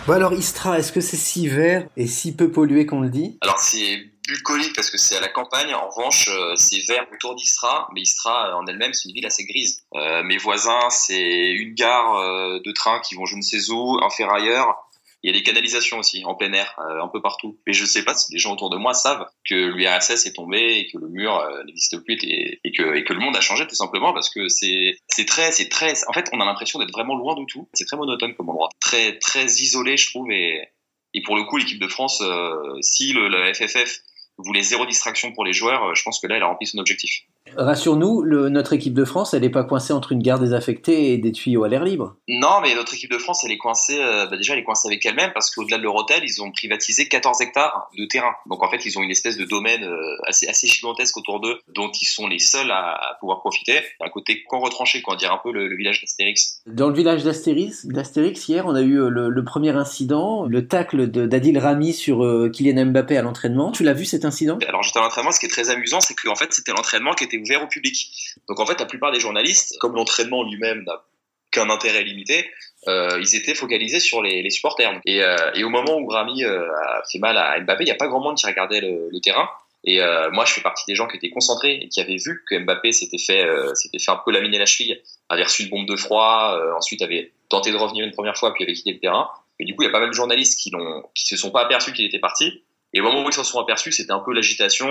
Bon 0.04 0.14
alors 0.14 0.32
Istra, 0.32 0.80
est-ce 0.80 0.90
que 0.90 1.00
c'est 1.00 1.16
si 1.16 1.46
vert 1.46 1.86
et 1.96 2.08
si 2.08 2.34
peu 2.34 2.50
pollué 2.50 2.86
qu'on 2.86 3.02
le 3.02 3.08
dit 3.08 3.38
Alors 3.40 3.60
c'est 3.60 4.02
bucolique 4.26 4.74
parce 4.74 4.90
que 4.90 4.98
c'est 4.98 5.16
à 5.16 5.20
la 5.20 5.28
campagne. 5.28 5.72
En 5.74 5.88
revanche, 5.88 6.26
euh, 6.28 6.56
c'est 6.56 6.80
vert 6.88 7.06
autour 7.12 7.36
d'Istra, 7.36 7.88
mais 7.94 8.00
Istra 8.00 8.48
euh, 8.48 8.54
en 8.54 8.66
elle-même 8.66 8.92
c'est 8.94 9.08
une 9.08 9.14
ville 9.14 9.26
assez 9.26 9.44
grise. 9.44 9.84
Euh, 9.94 10.24
mes 10.24 10.38
voisins, 10.38 10.90
c'est 10.90 11.52
une 11.52 11.74
gare 11.74 12.14
de 12.60 12.72
train 12.72 12.98
qui 12.98 13.14
vont 13.14 13.26
je 13.26 13.36
ne 13.36 13.42
sais 13.42 13.70
où, 13.70 14.00
un 14.02 14.10
ferrailleur. 14.10 14.74
Il 15.22 15.30
y 15.30 15.34
a 15.34 15.38
des 15.38 15.44
canalisations 15.44 15.98
aussi 15.98 16.24
en 16.24 16.34
plein 16.34 16.52
air, 16.52 16.74
euh, 16.78 17.02
un 17.02 17.08
peu 17.08 17.22
partout. 17.22 17.58
Mais 17.66 17.72
je 17.72 17.84
sais 17.84 18.04
pas 18.04 18.14
si 18.14 18.32
les 18.32 18.38
gens 18.38 18.52
autour 18.52 18.70
de 18.70 18.76
moi 18.76 18.92
savent 18.92 19.26
que 19.48 19.54
l'URSS 19.54 20.26
est 20.26 20.34
tombé 20.34 20.78
et 20.78 20.90
que 20.90 20.98
le 20.98 21.08
mur 21.08 21.38
euh, 21.38 21.62
n'existe 21.64 21.98
plus 22.04 22.18
et, 22.22 22.60
et 22.64 22.72
que 22.72 22.96
et 22.96 23.04
que 23.04 23.12
le 23.12 23.20
monde 23.20 23.36
a 23.36 23.40
changé 23.40 23.66
tout 23.66 23.74
simplement 23.74 24.12
parce 24.12 24.30
que 24.30 24.48
c'est 24.48 24.96
c'est 25.08 25.26
très 25.26 25.52
c'est 25.52 25.68
très 25.68 25.92
en 26.08 26.12
fait 26.12 26.28
on 26.32 26.40
a 26.40 26.44
l'impression 26.44 26.78
d'être 26.78 26.92
vraiment 26.92 27.14
loin 27.14 27.34
de 27.34 27.44
tout. 27.46 27.68
C'est 27.72 27.84
très 27.84 27.96
monotone 27.96 28.34
comme 28.34 28.48
endroit, 28.48 28.70
très 28.80 29.18
très 29.18 29.46
isolé 29.46 29.96
je 29.96 30.10
trouve 30.10 30.30
et 30.32 30.68
et 31.14 31.22
pour 31.22 31.36
le 31.36 31.44
coup, 31.44 31.56
l'équipe 31.56 31.80
de 31.80 31.88
France, 31.88 32.20
euh, 32.22 32.78
si 32.80 33.12
le, 33.12 33.28
la 33.28 33.52
FFF 33.52 34.00
voulait 34.38 34.62
zéro 34.62 34.86
distraction 34.86 35.32
pour 35.32 35.44
les 35.44 35.52
joueurs, 35.52 35.84
euh, 35.84 35.94
je 35.94 36.02
pense 36.02 36.20
que 36.20 36.26
là, 36.26 36.36
elle 36.36 36.42
a 36.42 36.46
rempli 36.46 36.66
son 36.66 36.78
objectif. 36.78 37.22
Rassure-nous, 37.56 38.24
notre 38.48 38.72
équipe 38.72 38.94
de 38.94 39.04
France, 39.04 39.34
elle 39.34 39.42
n'est 39.42 39.50
pas 39.50 39.64
coincée 39.64 39.92
entre 39.92 40.12
une 40.12 40.22
gare 40.22 40.38
désaffectée 40.38 41.12
et 41.12 41.18
des 41.18 41.32
tuyaux 41.32 41.64
à 41.64 41.68
l'air 41.68 41.84
libre. 41.84 42.16
Non, 42.28 42.60
mais 42.62 42.74
notre 42.74 42.94
équipe 42.94 43.10
de 43.10 43.18
France, 43.18 43.44
elle 43.44 43.52
est 43.52 43.58
coincée. 43.58 43.98
euh, 44.00 44.26
bah 44.26 44.36
déjà, 44.36 44.54
elle 44.54 44.60
est 44.60 44.64
coincée 44.64 44.88
avec 44.88 45.04
elle-même 45.04 45.32
parce 45.34 45.54
qu'au-delà 45.54 45.76
de 45.78 45.82
leur 45.82 45.94
hôtel, 45.94 46.22
ils 46.24 46.42
ont 46.42 46.50
privatisé 46.50 47.08
14 47.08 47.40
hectares 47.42 47.90
de 47.98 48.04
terrain. 48.06 48.32
Donc 48.48 48.62
en 48.62 48.70
fait, 48.70 48.84
ils 48.86 48.98
ont 48.98 49.02
une 49.02 49.10
espèce 49.10 49.36
de 49.36 49.44
domaine 49.44 49.84
euh, 49.84 50.16
assez 50.26 50.48
assez 50.48 50.66
gigantesque 50.66 51.16
autour 51.18 51.40
d'eux, 51.40 51.58
dont 51.74 51.90
ils 51.90 52.06
sont 52.06 52.26
les 52.26 52.38
seuls 52.38 52.70
à, 52.70 52.92
à 52.94 53.16
pouvoir 53.20 53.40
profiter. 53.40 53.80
Un 54.00 54.08
côté 54.08 54.42
con 54.44 54.60
retranché, 54.60 55.02
quoi, 55.02 55.16
dirait 55.16 55.32
un 55.32 55.40
peu 55.42 55.52
le, 55.52 55.68
le 55.68 55.76
village 55.76 56.00
d'Astérix. 56.00 56.60
Dans 56.66 56.88
le 56.88 56.94
village 56.94 57.22
d'Astérix, 57.24 57.86
d'Astérix 57.86 58.48
hier, 58.48 58.64
on 58.66 58.74
a 58.74 58.80
eu 58.82 58.98
euh, 59.00 59.08
le, 59.10 59.28
le 59.28 59.44
premier 59.44 59.70
incident, 59.76 60.46
le 60.46 60.66
tacle 60.68 61.10
de- 61.10 61.26
d'Adil 61.26 61.58
Rami 61.58 61.92
sur 61.92 62.24
euh, 62.24 62.48
Kylian 62.50 62.86
Mbappé 62.86 63.16
à 63.18 63.22
l'entraînement. 63.22 63.72
Tu 63.72 63.82
l'as 63.82 63.92
vu 63.92 64.04
cet 64.04 64.24
incident? 64.24 64.58
Alors 64.66 64.82
j'étais 64.82 64.98
à 64.98 65.02
l'entraînement, 65.02 65.32
ce 65.32 65.40
qui 65.40 65.46
est 65.46 65.50
très 65.50 65.70
amusant, 65.70 66.00
c'est 66.00 66.14
qu'en 66.14 66.34
fait 66.36 66.52
c'était 66.52 66.72
l'entraînement 66.72 67.12
qui 67.14 67.24
était 67.24 67.31
ouvert 67.38 67.62
au 67.62 67.66
public. 67.66 68.08
Donc 68.48 68.60
en 68.60 68.66
fait 68.66 68.78
la 68.80 68.86
plupart 68.86 69.12
des 69.12 69.20
journalistes, 69.20 69.76
comme 69.80 69.94
l'entraînement 69.94 70.42
lui-même 70.44 70.84
n'a 70.84 71.04
qu'un 71.52 71.70
intérêt 71.70 72.02
limité, 72.02 72.50
euh, 72.88 73.20
ils 73.20 73.36
étaient 73.36 73.54
focalisés 73.54 74.00
sur 74.00 74.22
les, 74.22 74.50
supporters. 74.50 75.00
Et, 75.06 75.22
euh, 75.22 75.36
et 75.54 75.62
au 75.62 75.68
moment 75.68 75.98
où 75.98 76.08
Rami 76.08 76.44
euh, 76.44 76.66
a 76.72 77.02
fait 77.10 77.18
mal 77.18 77.36
à 77.36 77.60
Mbappé, 77.60 77.84
il 77.84 77.86
n'y 77.86 77.92
a 77.92 77.96
pas 77.96 78.08
grand 78.08 78.20
monde 78.20 78.36
qui 78.36 78.46
regardait 78.46 78.80
le, 78.80 79.20
terrain. 79.20 79.48
Et 79.84 80.00
moi, 80.32 80.44
je 80.44 80.52
fais 80.52 80.60
partie 80.60 80.84
des 80.86 80.94
gens 80.94 81.08
qui 81.08 81.16
étaient 81.16 81.30
concentrés 81.30 81.74
et 81.82 81.88
qui 81.88 82.00
avaient 82.00 82.16
vu 82.16 82.44
que 82.48 82.56
Mbappé 82.56 82.92
s'était 82.92 83.18
fait, 83.18 83.44
s'était 83.74 83.98
fait 83.98 84.12
un 84.12 84.20
peu 84.24 84.30
laminer 84.30 84.58
la 84.58 84.66
cheville, 84.66 85.00
avait 85.28 85.42
reçu 85.42 85.64
une 85.64 85.70
bombe 85.70 85.88
de 85.88 85.96
froid, 85.96 86.56
ensuite 86.76 87.02
avait 87.02 87.32
tenté 87.48 87.72
de 87.72 87.76
revenir 87.76 88.04
une 88.04 88.12
première 88.12 88.36
fois, 88.36 88.54
puis 88.54 88.62
avait 88.62 88.74
quitté 88.74 88.92
le 88.92 89.00
terrain. 89.00 89.28
Et 89.58 89.64
du 89.64 89.74
coup, 89.74 89.82
il 89.82 89.86
y 89.86 89.88
a 89.88 89.92
pas 89.92 89.98
mal 89.98 90.08
de 90.08 90.14
journalistes 90.14 90.58
qui 90.60 90.70
l'ont, 90.70 91.02
qui 91.16 91.26
se 91.26 91.36
sont 91.36 91.50
pas 91.50 91.62
aperçus 91.62 91.92
qu'il 91.92 92.04
était 92.04 92.20
parti. 92.20 92.62
Et 92.94 93.00
au 93.00 93.04
moment 93.04 93.24
où 93.24 93.28
ils 93.28 93.32
s'en 93.32 93.44
sont 93.44 93.58
aperçus, 93.58 93.90
c'était 93.92 94.12
un 94.12 94.18
peu 94.20 94.32
l'agitation. 94.34 94.88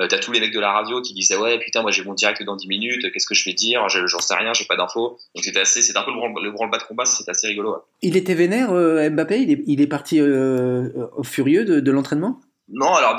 Euh, 0.00 0.08
T'as 0.08 0.18
tous 0.18 0.32
les 0.32 0.40
mecs 0.40 0.52
de 0.52 0.58
la 0.58 0.72
radio 0.72 1.00
qui 1.02 1.14
disaient 1.14 1.36
ouais 1.36 1.58
putain 1.60 1.82
moi 1.82 1.92
j'ai 1.92 2.02
mon 2.02 2.14
direct 2.14 2.42
dans 2.42 2.56
10 2.56 2.66
minutes, 2.66 3.12
qu'est-ce 3.12 3.26
que 3.28 3.34
je 3.36 3.44
vais 3.44 3.52
dire? 3.54 3.88
Je- 3.88 4.06
J'en 4.06 4.18
sais 4.18 4.34
rien, 4.34 4.52
j'ai 4.52 4.64
pas 4.64 4.76
d'infos. 4.76 5.18
Donc 5.36 5.44
c'était 5.44 5.60
assez, 5.60 5.80
c'était 5.82 5.98
un 5.98 6.02
peu 6.02 6.10
le 6.10 6.16
branle, 6.16 6.32
le 6.42 6.50
branle-bas 6.50 6.78
de 6.78 6.82
combat, 6.82 7.04
c'était 7.04 7.30
assez 7.30 7.46
rigolo. 7.46 7.76
Il 8.02 8.16
était 8.16 8.34
vénère, 8.34 8.72
euh, 8.72 9.08
Mbappé? 9.08 9.40
Il 9.40 9.50
est, 9.52 9.62
il 9.66 9.80
est 9.80 9.86
parti 9.86 10.20
euh, 10.20 10.88
furieux 11.22 11.64
de, 11.64 11.78
de 11.80 11.90
l'entraînement? 11.92 12.40
Non, 12.72 12.94
alors 12.94 13.16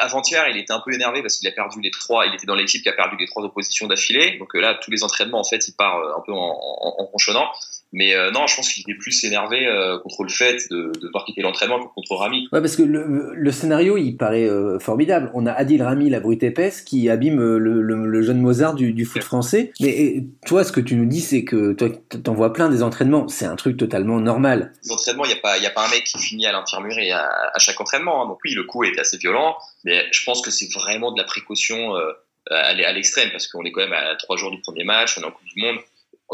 avant-hier, 0.00 0.44
il 0.48 0.56
était 0.56 0.72
un 0.72 0.82
peu 0.84 0.92
énervé 0.92 1.22
parce 1.22 1.36
qu'il 1.36 1.48
a 1.48 1.52
perdu 1.52 1.80
les 1.80 1.90
trois. 1.90 2.26
Il 2.26 2.34
était 2.34 2.46
dans 2.46 2.56
l'équipe 2.56 2.82
qui 2.82 2.88
a 2.88 2.92
perdu 2.92 3.16
les 3.18 3.26
trois 3.26 3.44
oppositions 3.44 3.86
d'affilée. 3.86 4.38
Donc 4.38 4.54
euh, 4.56 4.60
là, 4.60 4.78
tous 4.82 4.90
les 4.90 5.04
entraînements, 5.04 5.40
en 5.40 5.44
fait, 5.44 5.68
il 5.68 5.72
part 5.72 5.98
euh, 5.98 6.18
un 6.18 6.22
peu 6.26 6.32
en, 6.32 6.36
en, 6.36 6.94
en 6.98 7.04
ronchonnant. 7.04 7.46
Mais 7.94 8.14
euh, 8.14 8.30
non, 8.30 8.46
je 8.46 8.56
pense 8.56 8.72
qu'il 8.72 8.80
était 8.80 8.98
plus 8.98 9.22
énervé 9.24 9.66
euh, 9.66 9.98
contre 9.98 10.22
le 10.24 10.30
fait 10.30 10.56
de, 10.70 10.92
de 10.98 11.06
devoir 11.06 11.26
quitter 11.26 11.42
l'entraînement 11.42 11.78
que 11.78 11.92
contre 11.94 12.16
Rami. 12.16 12.48
Ouais, 12.50 12.60
parce 12.60 12.74
que 12.74 12.82
le, 12.82 13.34
le 13.34 13.52
scénario, 13.52 13.98
il 13.98 14.16
paraît 14.16 14.48
euh, 14.48 14.78
formidable. 14.78 15.30
On 15.34 15.44
a 15.44 15.52
Adil 15.52 15.82
Rami, 15.82 16.08
la 16.08 16.20
brute 16.20 16.42
épaisse, 16.42 16.80
qui 16.80 17.10
abîme 17.10 17.38
le, 17.38 17.58
le, 17.58 18.06
le 18.06 18.22
jeune 18.22 18.40
Mozart 18.40 18.74
du, 18.74 18.94
du 18.94 19.04
foot 19.04 19.22
français. 19.22 19.72
Mais 19.80 19.88
et, 19.90 20.26
toi, 20.46 20.64
ce 20.64 20.72
que 20.72 20.80
tu 20.80 20.96
nous 20.96 21.04
dis, 21.04 21.20
c'est 21.20 21.44
que 21.44 21.74
toi, 21.74 21.88
t'en 22.24 22.32
vois 22.32 22.54
plein 22.54 22.70
des 22.70 22.82
entraînements. 22.82 23.28
C'est 23.28 23.44
un 23.44 23.56
truc 23.56 23.76
totalement 23.76 24.18
normal. 24.20 24.72
Les 24.84 24.90
entraînements, 24.90 25.26
il 25.26 25.28
n'y 25.28 25.34
a 25.34 25.40
pas, 25.42 25.58
y 25.58 25.66
a 25.66 25.70
pas 25.70 25.86
un 25.86 25.90
mec 25.90 26.04
qui 26.04 26.18
finit 26.18 26.46
à 26.46 26.52
l'infirmerie 26.52 27.12
à, 27.12 27.28
à 27.52 27.58
chaque 27.58 27.78
entraînement. 27.78 28.24
hein. 28.24 28.28
Donc 28.28 28.38
oui, 28.42 28.54
le 28.54 28.64
coup 28.72 28.84
était 28.84 29.00
assez 29.00 29.18
violent, 29.18 29.56
mais 29.84 30.06
je 30.12 30.24
pense 30.24 30.40
que 30.42 30.50
c'est 30.50 30.68
vraiment 30.72 31.12
de 31.12 31.18
la 31.20 31.24
précaution 31.26 31.94
euh, 31.96 32.12
à 32.50 32.72
l'e- 32.74 32.84
à 32.86 32.92
l'extrême 32.92 33.30
parce 33.30 33.46
qu'on 33.46 33.64
est 33.64 33.70
quand 33.72 33.82
même 33.82 33.92
à 33.92 34.16
trois 34.16 34.36
jours 34.36 34.50
du 34.50 34.60
premier 34.60 34.84
match, 34.84 35.16
on 35.18 35.22
est 35.22 35.26
en 35.26 35.30
Coupe 35.30 35.46
du 35.54 35.60
Monde. 35.60 35.78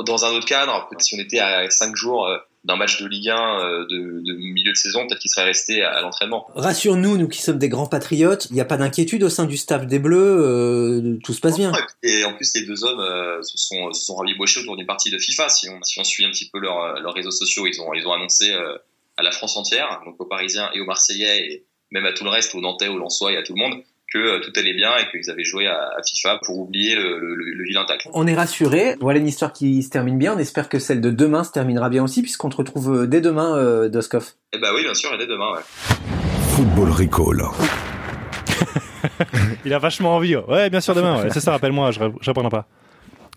Dans 0.06 0.24
un 0.24 0.30
autre 0.30 0.46
cadre, 0.46 0.88
si 1.00 1.16
on 1.16 1.18
était 1.18 1.40
à 1.40 1.68
cinq 1.70 1.96
jours 1.96 2.26
euh, 2.28 2.38
d'un 2.62 2.76
match 2.76 3.00
de 3.02 3.06
Ligue 3.08 3.30
1 3.30 3.34
euh, 3.64 3.86
de, 3.90 4.20
de 4.24 4.32
milieu 4.36 4.70
de 4.70 4.76
saison, 4.76 5.04
peut-être 5.06 5.18
qu'il 5.20 5.30
serait 5.30 5.46
resté 5.46 5.82
à, 5.82 5.90
à 5.90 6.00
l'entraînement. 6.02 6.46
Rassure-nous, 6.54 7.16
nous 7.18 7.26
qui 7.28 7.42
sommes 7.42 7.58
des 7.58 7.68
grands 7.68 7.86
patriotes, 7.88 8.46
il 8.50 8.54
n'y 8.54 8.60
a 8.60 8.64
pas 8.64 8.76
d'inquiétude 8.76 9.24
au 9.24 9.28
sein 9.28 9.44
du 9.46 9.56
staff 9.56 9.86
des 9.88 9.98
Bleus, 9.98 10.18
euh, 10.22 11.18
tout 11.24 11.32
se 11.32 11.40
passe 11.40 11.56
bien. 11.56 11.72
Et 12.04 12.24
en 12.24 12.34
plus, 12.34 12.54
les 12.54 12.62
deux 12.64 12.84
hommes 12.84 13.00
euh, 13.00 13.42
se 13.42 13.58
sont 13.58 13.92
se 13.92 14.04
sont 14.04 14.14
rabibochés 14.14 14.60
autour 14.60 14.76
d'une 14.76 14.86
partie 14.86 15.10
de 15.10 15.18
FIFA. 15.18 15.48
Si 15.48 15.68
on, 15.68 15.82
si 15.82 15.98
on 15.98 16.04
suit 16.04 16.24
un 16.24 16.30
petit 16.30 16.48
peu 16.48 16.60
leur- 16.60 17.00
leurs 17.00 17.14
réseaux 17.14 17.32
sociaux, 17.32 17.66
ils 17.66 17.80
ont 17.80 17.92
ils 17.94 18.06
ont 18.06 18.12
annoncé 18.12 18.52
euh, 18.52 18.76
à 19.16 19.22
la 19.24 19.32
France 19.32 19.56
entière, 19.56 20.00
donc 20.04 20.14
aux 20.20 20.26
Parisiens 20.26 20.70
et 20.74 20.80
aux 20.80 20.84
Marseillais, 20.86 21.44
et 21.52 21.64
même 21.90 22.06
à 22.06 22.12
tout 22.12 22.24
le 22.24 22.30
reste, 22.30 22.54
aux 22.54 22.60
Nantais, 22.60 22.88
aux 22.88 22.98
Lensois 22.98 23.32
et 23.32 23.36
à 23.36 23.42
tout 23.42 23.54
le 23.54 23.60
monde, 23.60 23.82
que 24.12 24.18
euh, 24.18 24.40
tout 24.40 24.52
allait 24.56 24.72
bien 24.74 24.90
et 24.96 25.10
qu'ils 25.10 25.30
avaient 25.30 25.44
joué 25.44 25.66
à, 25.66 25.90
à 25.98 26.02
FIFA 26.02 26.40
pour 26.44 26.58
oublier 26.58 26.94
le, 26.94 27.18
le, 27.18 27.34
le- 27.34 27.52
le 27.54 27.64
vilain 27.64 27.84
tacle. 27.84 28.08
On 28.14 28.26
est 28.26 28.34
rassuré. 28.34 28.94
Voilà 29.00 29.18
une 29.18 29.26
histoire 29.26 29.52
qui 29.52 29.82
se 29.82 29.90
termine 29.90 30.16
bien. 30.18 30.34
On 30.34 30.38
espère 30.38 30.68
que 30.70 30.78
celle 30.78 31.00
de 31.02 31.10
demain 31.10 31.44
se 31.44 31.52
terminera 31.52 31.90
bien 31.90 32.02
aussi, 32.02 32.22
puisqu'on 32.22 32.48
te 32.48 32.56
retrouve 32.56 33.02
euh, 33.02 33.06
dès 33.06 33.20
demain, 33.20 33.54
euh, 33.56 33.88
Doskov. 33.90 34.32
Eh 34.54 34.58
ben 34.58 34.68
oui, 34.74 34.82
bien 34.82 34.94
sûr, 34.94 35.12
et 35.12 35.18
dès 35.18 35.26
demain. 35.26 35.52
Ouais. 35.52 35.60
Football 36.56 36.90
Recall. 36.90 37.42
Il 39.64 39.72
a 39.74 39.78
vachement 39.78 40.16
envie. 40.16 40.36
ouais. 40.36 40.44
Ouais, 40.48 40.70
bien 40.70 40.80
sûr 40.80 40.94
demain. 40.94 41.22
Ouais. 41.22 41.28
C'est 41.32 41.40
ça, 41.40 41.52
rappelle-moi, 41.52 41.90
je, 41.90 42.00
je 42.20 42.30
répondrai 42.30 42.50
pas. 42.50 42.66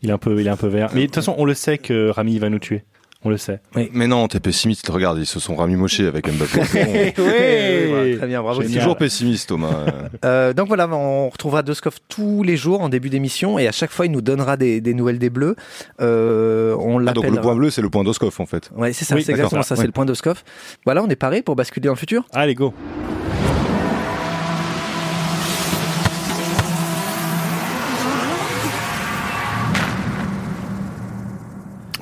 Il 0.04 0.10
est 0.10 0.14
un 0.14 0.18
peu, 0.18 0.40
il 0.40 0.48
est 0.48 0.50
un 0.50 0.58
peu 0.58 0.68
vert. 0.68 0.90
Mais 0.94 1.02
de 1.02 1.06
toute 1.08 1.16
façon, 1.16 1.36
on 1.38 1.46
le 1.46 1.54
sait 1.54 1.78
que 1.78 2.10
Rami 2.10 2.40
va 2.40 2.50
nous 2.50 2.60
tuer. 2.60 2.84
On 3.24 3.30
le 3.30 3.38
sait. 3.38 3.60
Mais 3.94 4.08
non, 4.08 4.28
t'es 4.28 4.40
pessimiste. 4.40 4.88
Regarde, 4.90 5.20
ils 5.20 5.28
se 5.28 5.40
sont 5.40 5.56
ramimochés 5.56 6.08
avec 6.08 6.28
Mbappé. 6.28 6.60
Bon. 7.18 7.24
ouais. 7.24 8.16
Très 8.18 8.28
bien, 8.28 8.42
bravo. 8.42 8.64
Toujours 8.64 8.98
pessimiste, 8.98 9.50
Thomas. 9.50 9.70
Euh, 10.26 10.54
donc 10.54 10.68
voilà, 10.68 10.88
on 10.90 11.30
retrouvera 11.30 11.64
Doskov 11.64 11.96
tous 12.08 12.44
les 12.44 12.56
jours 12.58 12.82
en 12.82 12.90
début 12.90 13.10
d'émission 13.10 13.58
et 13.58 13.68
à 13.68 13.72
chaque 13.72 13.92
fois 13.92 14.06
il 14.06 14.12
nous 14.12 14.22
donnera 14.22 14.56
des, 14.58 14.80
des 14.82 14.94
nouvelles 14.94 15.18
des 15.20 15.30
Bleus. 15.30 15.56
Euh, 16.00 16.76
on 16.80 17.00
Ah, 17.00 17.04
l'appelle. 17.04 17.24
donc 17.24 17.36
le 17.36 17.42
point 17.42 17.56
bleu, 17.56 17.70
c'est 17.70 17.82
le 17.82 17.90
point 17.90 18.04
d'Oscoff, 18.04 18.40
en 18.40 18.46
fait. 18.46 18.70
Ouais, 18.76 18.94
c'est 18.94 19.06
ça, 19.06 19.16
Oui, 19.16 19.24
c'est 19.24 19.32
exactement 19.32 19.64
ça, 19.64 19.76
Ouais. 19.76 19.82
c'est 19.82 19.88
le 19.88 19.92
point 19.94 20.06
Doskov. 20.06 20.44
Voilà, 20.86 21.04
on 21.04 21.08
est 21.10 21.16
paré 21.16 21.42
pour 21.42 21.56
basculer 21.56 21.86
dans 21.88 21.94
le 21.94 21.98
futur. 22.00 22.24
Allez, 22.34 22.56
go. 22.56 22.74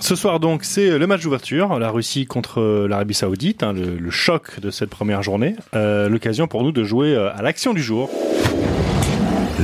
Ce 0.09 0.15
soir 0.15 0.39
donc, 0.39 0.63
c'est 0.63 0.97
le 0.97 1.05
match 1.05 1.21
d'ouverture, 1.21 1.77
la 1.77 1.91
Russie 1.91 2.25
contre 2.25 2.61
euh, 2.61 2.87
l'Arabie 2.87 3.13
Saoudite, 3.13 3.61
hein, 3.61 3.73
le, 3.73 3.95
le 3.95 4.09
choc 4.09 4.59
de 4.59 4.71
cette 4.71 4.89
première 4.89 5.21
journée. 5.21 5.55
Euh, 5.75 6.09
L'occasion 6.09 6.47
pour 6.47 6.63
nous 6.63 6.71
de 6.71 6.83
jouer 6.83 7.13
euh, 7.13 7.29
à 7.35 7.43
l'action 7.43 7.75
du 7.75 7.83
jour. 7.83 8.09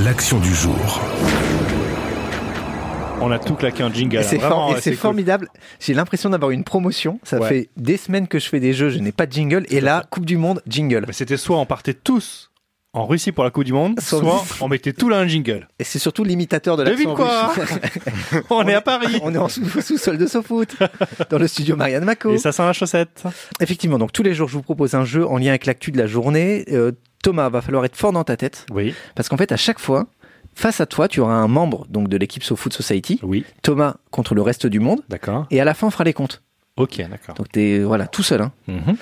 L'action 0.04 0.38
du 0.40 0.54
jour. 0.54 1.02
On 3.22 3.32
a 3.32 3.40
tout 3.40 3.56
claqué 3.56 3.82
en 3.82 3.92
jingle. 3.92 4.24
C'est 4.24 4.36
hein, 4.44 4.48
for- 4.48 4.76
c'est 4.80 4.92
cool. 4.92 5.00
formidable. 5.00 5.50
J'ai 5.80 5.96
l'impression 5.96 6.30
d'avoir 6.30 6.52
une 6.52 6.64
promotion. 6.64 7.20
Ça 7.24 7.40
Ouais. 7.40 7.50
fait 7.50 7.70
des 7.76 7.98
semaines 7.98 8.28
que 8.28 8.38
je 8.38 8.48
fais 8.48 8.60
des 8.60 8.74
jeux, 8.74 8.90
je 8.90 9.00
n'ai 9.00 9.12
pas 9.12 9.26
de 9.26 9.32
jingle. 9.34 9.66
Et 9.72 9.82
là, 9.82 10.06
Coupe 10.12 10.28
du 10.28 10.38
Monde, 10.38 10.62
jingle. 10.68 11.08
C'était 11.10 11.38
soit 11.38 11.58
on 11.58 11.66
partait 11.66 11.96
tous 11.96 12.52
en 12.96 13.06
Russie 13.06 13.32
pour 13.32 13.44
la 13.44 13.52
Coupe 13.52 13.64
du 13.66 13.74
Monde, 13.74 14.00
Soit- 14.00 14.44
on 14.62 14.68
mettait 14.68 14.94
tout 14.94 15.10
là 15.10 15.18
un 15.20 15.28
jingle. 15.28 15.68
Et 15.80 15.84
c'est 15.84 16.00
surtout 16.00 16.24
l'imitateur 16.24 16.78
de 16.78 16.84
l'accent 16.84 16.98
Devine 16.98 17.14
quoi. 17.14 17.54
On 18.50 18.68
est 18.68 18.74
à 18.76 18.82
Paris 18.82 19.20
On 19.22 19.34
est 19.34 19.38
en 19.38 19.50
sous- 19.50 19.66
sous-sol 19.82 20.18
de 20.18 20.26
SoFoot, 20.26 20.76
dans 21.30 21.38
le 21.38 21.48
studio 21.48 21.76
Marianne 21.76 22.06
Mako. 22.06 22.34
Et 22.34 22.38
ça 22.38 22.52
sent 22.52 22.64
la 22.64 22.74
chaussette. 22.74 23.24
Effectivement, 23.60 23.98
donc 23.98 24.12
tous 24.14 24.24
les 24.24 24.34
jours, 24.34 24.48
je 24.48 24.54
vous 24.54 24.62
propose 24.64 24.94
un 24.96 25.06
jeu 25.06 25.26
en 25.28 25.38
lien 25.38 25.50
avec 25.50 25.66
l'actu 25.66 25.92
de 25.92 25.98
la 25.98 26.08
journée. 26.08 26.66
Euh, 26.72 26.92
Thomas, 27.24 27.50
va 27.50 27.62
falloir 27.62 27.84
être 27.86 27.96
fort 27.98 28.12
dans 28.12 28.24
ta 28.24 28.38
tête, 28.38 28.66
Oui, 28.72 28.94
parce 29.16 29.30
qu'en 29.30 29.38
fait, 29.38 29.52
à 29.52 29.58
chaque 29.58 29.80
fois, 29.80 30.06
face 30.54 30.80
à 30.80 30.86
toi, 30.86 31.08
tu 31.08 31.20
auras 31.20 31.34
un 31.34 31.48
membre 31.48 31.86
donc 31.90 32.08
de 32.08 32.18
l'équipe 32.18 32.44
SoFoot 32.44 32.72
Society, 32.72 33.20
oui, 33.24 33.44
Thomas 33.64 33.96
contre 34.12 34.36
le 34.36 34.42
reste 34.44 34.68
du 34.68 34.80
monde, 34.80 35.02
d'accord. 35.10 35.48
et 35.52 35.60
à 35.60 35.66
la 35.66 35.74
fin, 35.74 35.88
on 35.88 35.92
fera 35.92 36.04
les 36.04 36.14
comptes. 36.14 36.44
Ok, 36.78 36.98
d'accord. 37.10 37.36
Donc 37.36 37.50
t'es 37.52 37.80
voilà 37.80 38.06
tout 38.06 38.22
seul. 38.22 38.42
Hein. 38.42 38.52
Mhm. 38.68 38.96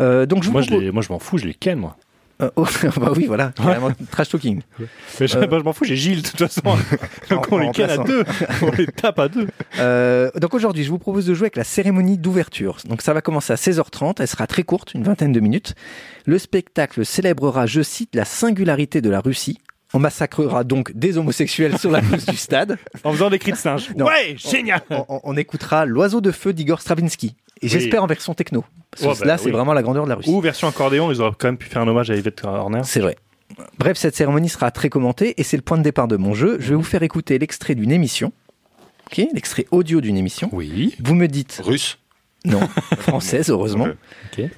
Euh, 0.00 0.26
donc 0.26 0.42
je 0.44 0.50
Moi, 0.50 0.60
je 0.60 0.66
propose- 0.68 0.84
les- 0.84 0.92
moi, 0.92 1.02
je 1.02 1.10
m'en 1.12 1.18
fous, 1.18 1.38
je 1.38 1.46
les 1.46 1.54
ken, 1.54 1.78
moi. 1.78 1.96
Euh, 2.42 2.50
oh, 2.56 2.66
bah 2.98 3.12
oui, 3.16 3.24
voilà, 3.26 3.52
carrément, 3.56 3.90
trash 4.10 4.28
talking. 4.28 4.60
Mais 4.78 5.26
je, 5.26 5.38
Euh. 5.38 5.46
je 5.50 5.62
m'en 5.64 5.72
fous, 5.72 5.84
j'ai 5.86 5.96
Gilles, 5.96 6.20
de 6.22 6.28
toute 6.28 6.38
façon. 6.38 6.60
Donc 7.30 7.46
on 7.50 7.58
les 7.58 7.70
ken 7.70 7.88
à 7.88 7.96
deux. 7.98 8.24
On 8.62 8.70
les 8.72 8.86
tape 8.86 9.18
à 9.18 9.28
deux. 9.28 9.46
Euh, 9.78 10.30
donc 10.40 10.52
aujourd'hui, 10.52 10.84
je 10.84 10.90
vous 10.90 10.98
propose 10.98 11.24
de 11.26 11.32
jouer 11.32 11.46
avec 11.46 11.56
la 11.56 11.64
cérémonie 11.64 12.18
d'ouverture. 12.18 12.76
Donc 12.86 13.00
ça 13.00 13.14
va 13.14 13.22
commencer 13.22 13.52
à 13.54 13.56
16h30, 13.56 14.16
elle 14.20 14.28
sera 14.28 14.46
très 14.46 14.64
courte, 14.64 14.92
une 14.94 15.02
vingtaine 15.02 15.32
de 15.32 15.40
minutes. 15.40 15.74
Le 16.26 16.38
spectacle 16.38 17.06
célébrera, 17.06 17.64
je 17.66 17.80
cite, 17.80 18.14
la 18.14 18.26
singularité 18.26 19.00
de 19.00 19.08
la 19.08 19.20
Russie. 19.20 19.58
On 19.94 19.98
massacrera 19.98 20.62
donc 20.64 20.92
des 20.92 21.16
homosexuels 21.16 21.78
sur 21.78 21.90
la 21.90 22.00
pelouse 22.02 22.26
du 22.26 22.36
stade. 22.36 22.76
En 23.04 23.12
faisant 23.12 23.30
des 23.30 23.38
cris 23.38 23.52
de 23.52 23.56
singe. 23.56 23.88
Non. 23.96 24.04
Ouais, 24.06 24.34
génial. 24.36 24.82
On, 24.90 25.04
on- 25.08 25.20
on 25.24 25.36
écoutera 25.36 25.86
L'oiseau 25.86 26.20
de 26.20 26.32
feu 26.32 26.52
d'Igor 26.52 26.80
Stravinsky. 26.82 27.34
Et 27.62 27.68
j'espère 27.68 28.02
en 28.02 28.06
version 28.06 28.34
techno. 28.34 28.64
Parce 28.90 29.02
que 29.02 29.08
Ouais, 29.08 29.14
bah 29.20 29.26
là, 29.26 29.38
c'est 29.38 29.46
oui. 29.46 29.50
vraiment 29.52 29.72
la 29.72 29.82
grandeur 29.82 30.04
de 30.04 30.08
la 30.10 30.16
Russie. 30.16 30.30
Ou 30.30 30.40
version 30.40 30.68
accordéon, 30.68 31.10
ils 31.10 31.20
auraient 31.20 31.34
quand 31.38 31.48
même 31.48 31.56
pu 31.58 31.68
faire 31.68 31.82
un 31.82 31.88
hommage 31.88 32.10
à 32.10 32.16
Yvette 32.16 32.44
Horner. 32.44 32.80
C'est 32.84 33.00
vrai. 33.00 33.16
Bref, 33.78 33.96
cette 33.96 34.14
cérémonie 34.16 34.48
sera 34.48 34.70
très 34.70 34.88
commentée 34.90 35.34
et 35.38 35.42
c'est 35.42 35.56
le 35.56 35.62
point 35.62 35.78
de 35.78 35.82
départ 35.82 36.08
de 36.08 36.16
mon 36.16 36.34
jeu. 36.34 36.56
Je 36.60 36.70
vais 36.70 36.74
vous 36.74 36.82
faire 36.82 37.02
écouter 37.02 37.38
l'extrait 37.38 37.74
d'une 37.74 37.92
émission. 37.92 38.32
Ok, 39.06 39.18
l'extrait 39.34 39.66
audio 39.70 40.00
d'une 40.00 40.16
émission. 40.16 40.48
Oui. 40.52 40.96
Vous 41.02 41.14
me 41.14 41.28
dites 41.28 41.60
Russe. 41.64 41.98
non, 42.44 42.60
française 42.98 43.50
heureusement. 43.50 43.86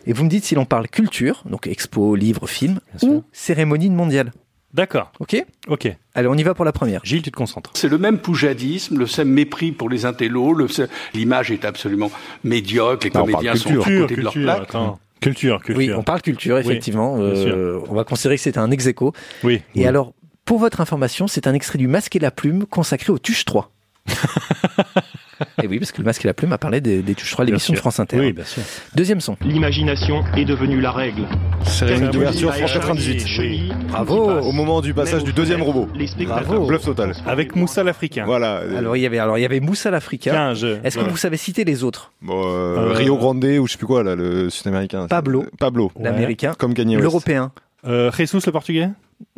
Et 0.07 0.12
vous 0.12 0.25
me 0.25 0.28
dites 0.31 0.45
si 0.45 0.55
l'on 0.55 0.64
parle 0.64 0.88
culture, 0.88 1.43
donc 1.45 1.67
expo, 1.67 2.14
livre, 2.14 2.47
film, 2.49 2.81
Bien 2.95 2.99
sûr. 2.99 3.09
ou 3.19 3.25
cérémonie 3.33 3.90
mondiale. 3.90 4.33
D'accord. 4.75 5.12
Ok 5.18 5.37
Ok. 5.66 5.88
Allez, 6.14 6.28
on 6.28 6.34
y 6.34 6.42
va 6.42 6.54
pour 6.54 6.64
la 6.64 6.72
première. 6.72 7.00
Gilles, 7.04 7.22
tu 7.22 7.30
te 7.30 7.37
concentres. 7.37 7.70
C'est 7.75 7.88
le 7.88 7.96
même 7.98 8.18
poujadisme, 8.18 8.98
le 8.98 9.06
même 9.18 9.28
mépris 9.32 9.72
pour 9.72 9.88
les 9.88 10.04
intellos. 10.04 10.52
le- 10.52 10.66
L'image 11.14 11.50
est 11.50 11.64
absolument 11.64 12.10
médiocre. 12.44 13.04
Les 13.06 13.10
Non, 13.10 13.20
on 13.22 13.25
parle 13.25 13.32
comédiens 13.32 13.54
sont 13.56 13.70
culture. 13.70 13.82
à 13.96 14.00
côté 14.00 14.16
de 14.16 14.20
leur 14.22 14.32
plaque. 14.32 14.62
attends. 14.62 14.98
Culture, 15.20 15.60
culture. 15.62 15.76
Oui, 15.78 15.90
on 15.98 16.02
parle 16.02 16.22
culture, 16.22 16.58
effectivement. 16.58 17.16
Euh, 17.18 17.80
on 17.88 17.94
va 17.94 18.04
considérer 18.04 18.37
que 18.37 18.42
c'est 18.42 18.56
un 18.58 18.70
ex 18.70 18.87
aequo. 18.87 19.12
Oui. 19.42 19.62
Et 19.75 19.87
alors, 19.87 20.12
pour 20.44 20.58
votre 20.58 20.80
information, 20.80 21.26
c'est 21.26 21.46
un 21.46 21.54
extrait 21.54 21.78
du 21.78 21.88
Masque 21.88 22.14
et 22.14 22.20
la 22.20 22.30
Plume 22.30 22.66
consacré 22.66 23.10
au 23.12 23.18
Tuche 23.18 23.44
3. 23.44 23.72
et 25.62 25.66
oui, 25.66 25.78
parce 25.78 25.92
que 25.92 25.98
le 25.98 26.04
Masque 26.04 26.24
et 26.24 26.28
la 26.28 26.34
Plume 26.34 26.52
a 26.52 26.58
parlé 26.58 26.80
des, 26.80 27.02
des 27.02 27.14
Tuche 27.14 27.30
3, 27.32 27.44
Bien 27.44 27.52
l'émission 27.52 27.72
de. 27.74 27.78
France 27.78 28.00
Inter. 28.00 28.18
Oui, 28.18 28.32
bien 28.32 28.44
sûr. 28.44 28.62
Deuxième 28.94 29.20
son. 29.20 29.36
L'imagination 29.42 30.24
est 30.36 30.44
devenue 30.44 30.80
la 30.80 30.90
règle. 30.92 31.22
Cérémonie 31.64 32.10
d'ouverture, 32.10 32.52
Cérémonie 32.54 32.80
France 32.80 32.96
98. 32.96 33.26
chenille, 33.26 33.72
Bravo. 33.88 34.30
Au 34.40 34.52
moment 34.52 34.80
du 34.80 34.94
passage 34.94 35.24
du 35.24 35.32
deuxième 35.32 35.62
robot. 35.62 35.88
Les 35.94 36.06
spectateurs 36.06 36.44
Bravo. 36.44 36.66
Bluff 36.66 36.84
total. 36.84 37.12
Avec 37.26 37.54
Moussa 37.56 37.82
l'Africain. 37.84 38.24
Voilà. 38.26 38.62
Alors, 38.76 38.96
il 38.96 39.00
y 39.00 39.06
avait, 39.06 39.18
alors, 39.18 39.38
il 39.38 39.42
y 39.42 39.44
avait 39.44 39.60
Moussa 39.60 39.90
l'Africain. 39.90 40.32
15. 40.32 40.64
Est-ce 40.64 40.80
que 40.82 41.00
Voilà. 41.00 41.08
vous 41.10 41.16
savez 41.16 41.36
citer 41.36 41.64
les 41.64 41.84
autres 41.84 42.12
Bon, 42.22 42.42
euh, 42.44 42.76
Euh, 42.78 42.92
Rio 42.92 43.16
Grande 43.16 43.44
ou 43.44 43.66
je 43.66 43.72
sais 43.72 43.78
plus 43.78 43.86
quoi 43.86 44.02
là, 44.02 44.14
le 44.14 44.50
sud-américain. 44.50 45.06
Pablo. 45.08 45.46
Pablo. 45.58 45.92
L'américain 46.00 46.52
Comme 46.58 46.74
Kanye. 46.74 46.96
L'européen 46.96 47.52
Euh, 47.86 48.10
Jesus 48.12 48.40
le 48.46 48.52
portugais? 48.52 48.88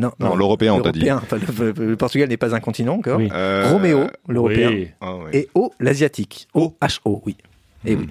Non, 0.00 0.12
Non, 0.18 0.34
l'européen, 0.34 0.72
on 0.74 0.80
t'a 0.80 0.92
dit. 0.92 1.00
le, 1.06 1.94
Portugal 1.96 2.28
n'est 2.28 2.36
pas 2.36 2.54
un 2.54 2.60
continent 2.60 2.94
encore. 2.94 3.18
Oui. 3.18 3.28
Euh, 3.32 3.70
Roméo, 3.72 4.06
l'européen. 4.28 4.70
Oui. 4.70 4.88
ah. 5.00 5.16
Et 5.32 5.48
O, 5.54 5.72
l'asiatique. 5.78 6.48
O, 6.54 6.74
H-O, 6.80 7.22
oui. 7.26 7.36
Et 7.84 7.94
oui. 7.96 8.08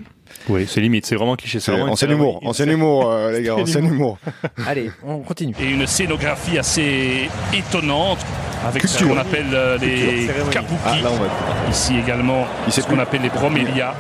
Oui, 0.48 0.66
c'est 0.68 0.80
limite, 0.82 1.08
c'est 1.08 1.16
vraiment 1.16 1.36
cliché. 1.36 1.60
C'est 1.60 1.72
ancien 1.72 2.08
humour, 2.10 2.40
ancien 2.46 2.68
humour, 2.70 3.10
euh, 3.10 3.32
les 3.38 3.42
gars, 3.44 3.56
Ancien 3.56 3.84
humour. 3.84 4.20
Allez, 4.68 4.92
on 5.04 5.20
continue. 5.20 5.56
et 5.60 5.72
une 5.72 5.88
scénographie 5.88 6.58
assez 6.60 7.28
étonnante 7.54 8.20
avec 8.64 8.84
ce 8.84 8.98
Culture. 9.00 9.16
qu'on 9.16 9.20
appelle 9.22 9.48
euh, 9.54 9.78
les 9.80 10.28
kabuki. 10.52 10.74
Ah, 10.86 10.96
là, 11.02 11.10
on 11.12 11.16
va. 11.18 11.70
Ici 11.72 11.98
également 11.98 12.46
Il 12.68 12.74
sait 12.74 12.82
ce 12.82 12.88
qu'on 12.88 13.00
appelle 13.00 13.22
les 13.24 13.30
bromélias. 13.30 13.96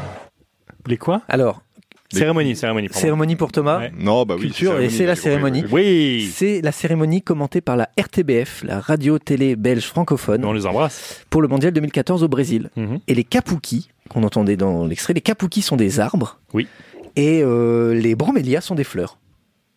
Les 0.85 0.97
quoi? 0.97 1.21
Alors, 1.27 1.61
Cérémonie, 2.11 2.55
cérémonie. 2.55 2.87
pardon. 2.87 2.99
cérémonie 3.01 3.35
pour 3.35 3.51
Thomas. 3.51 3.79
Ouais. 3.79 3.91
Non, 3.97 4.25
bah 4.25 4.35
oui. 4.35 4.41
Culture, 4.47 4.79
et 4.79 4.89
c'est 4.89 5.05
la 5.05 5.15
cérémonie. 5.15 5.63
oui. 5.71 6.29
C'est 6.33 6.61
la 6.61 6.71
cérémonie 6.71 7.21
commentée 7.21 7.61
par 7.61 7.77
la 7.77 7.89
RTBF, 7.99 8.63
la 8.63 8.79
radio-télé 8.79 9.55
belge 9.55 9.85
francophone, 9.85 10.43
On 10.43 10.51
les 10.53 10.65
embrasse. 10.65 11.23
pour 11.29 11.41
le 11.41 11.47
mondial 11.47 11.71
2014 11.71 12.23
au 12.23 12.27
Brésil. 12.27 12.69
Mhm. 12.75 12.99
Et 13.07 13.13
les 13.13 13.23
kapuki, 13.23 13.89
qu'on 14.09 14.23
entendait 14.23 14.57
dans 14.57 14.85
l'extrait, 14.87 15.13
les 15.13 15.21
kapuki 15.21 15.61
sont 15.61 15.75
des 15.77 15.99
arbres. 15.99 16.39
Oui. 16.53 16.67
Et 17.15 17.41
euh, 17.43 17.93
les 17.93 18.15
bromélias 18.15 18.61
sont 18.61 18.75
des 18.75 18.83
fleurs. 18.83 19.17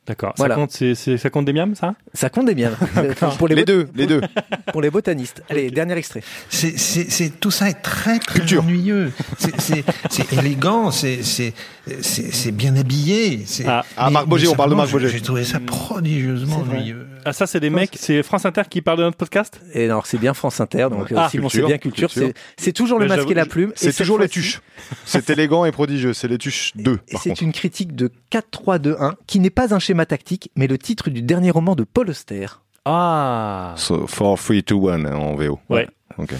D'accord. 0.04 0.34
Voilà. 0.36 0.56
Ça, 0.56 0.60
compte, 0.60 0.72
c'est- 0.72 0.94
c'est- 0.96 1.16
ça 1.16 1.30
compte 1.30 1.44
des 1.44 1.52
miams, 1.52 1.76
ça? 1.76 1.94
Ça 2.12 2.28
compte 2.28 2.46
des. 2.52 2.66
Enfin, 2.66 3.28
pour 3.38 3.46
les, 3.46 3.64
deux, 3.64 3.88
les 3.94 4.06
deux. 4.06 4.20
Pour 4.72 4.82
les 4.82 4.90
botanistes. 4.90 5.42
Allez, 5.48 5.70
dernier 5.70 5.94
extrait. 5.96 6.22
C'est, 6.48 6.76
c'est, 6.78 7.08
c'est- 7.10 7.38
tout 7.38 7.50
ça 7.52 7.68
est 7.68 7.74
très, 7.82 8.18
très 8.18 8.40
Culture. 8.40 8.62
ennuyeux. 8.64 9.12
C'est, 9.58 10.32
élégant, 10.32 10.90
c'est, 10.90 11.22
c'est, 11.22 12.50
bien 12.52 12.74
habillé. 12.76 13.44
Ah. 13.66 13.84
Ah, 13.96 14.10
Marc 14.10 14.26
Boger, 14.26 14.48
on 14.48 14.54
parle 14.54 14.70
de 14.70 14.74
Marc 14.74 14.90
Boger. 14.90 15.08
J'ai 15.08 15.20
trouvé 15.20 15.44
ça 15.44 15.60
prodigieusement 15.60 16.62
C'est 16.64 16.68
vrai. 16.70 16.78
ennuyeux. 16.78 17.06
Ah, 17.24 17.32
ça, 17.32 17.46
c'est 17.46 17.60
des 17.60 17.70
mecs, 17.70 17.96
c'est 17.98 18.22
France 18.22 18.44
Inter 18.44 18.62
qui 18.68 18.82
parle 18.82 18.98
de 18.98 19.04
notre 19.04 19.16
podcast? 19.16 19.60
Et 19.74 19.84
alors, 19.84 20.06
c'est 20.06 20.18
bien 20.18 20.34
France 20.34 20.60
Inter, 20.60 20.88
donc 20.90 21.12
euh, 21.12 21.16
Ah, 21.16 21.28
Simon, 21.30 21.48
c'est 21.48 21.62
bien 21.62 21.78
culture. 21.78 22.08
culture. 22.08 22.32
C'est, 22.56 22.72
toujours 22.72 22.98
le 22.98 23.06
masque 23.06 23.30
et 23.30 23.34
la 23.34 23.46
plume. 23.46 23.72
C'est 23.74 23.96
toujours 23.96 24.18
les 24.18 24.28
tuches. 24.28 24.60
C'est 25.04 25.30
élégant 25.30 25.64
et 25.64 25.72
prodigieux. 25.72 26.12
C'est 26.12 26.28
les 26.28 26.38
tuches 26.38 26.72
2, 26.76 26.98
Et 27.08 27.12
par 27.12 27.22
c'est 27.22 27.40
une 27.40 27.52
critique 27.52 27.94
de 27.94 28.10
4-3-2-1 28.30 29.14
qui 29.26 29.40
n'est 29.40 29.50
pas 29.50 29.74
un 29.74 29.78
schéma 29.78 30.06
tactique, 30.06 30.50
mais 30.56 30.66
le 30.66 30.78
titre 30.78 31.10
du 31.10 31.22
dernier 31.22 31.50
roman 31.50 31.74
de 31.74 31.84
Paul 31.84 32.10
Auster. 32.10 32.46
Ah. 32.84 33.74
So, 33.76 34.06
4, 34.06 34.36
3, 34.36 34.62
2, 34.62 34.88
1 35.06 35.14
en 35.14 35.34
VO. 35.36 35.60
Ouais. 35.68 35.88
Ok. 36.18 36.34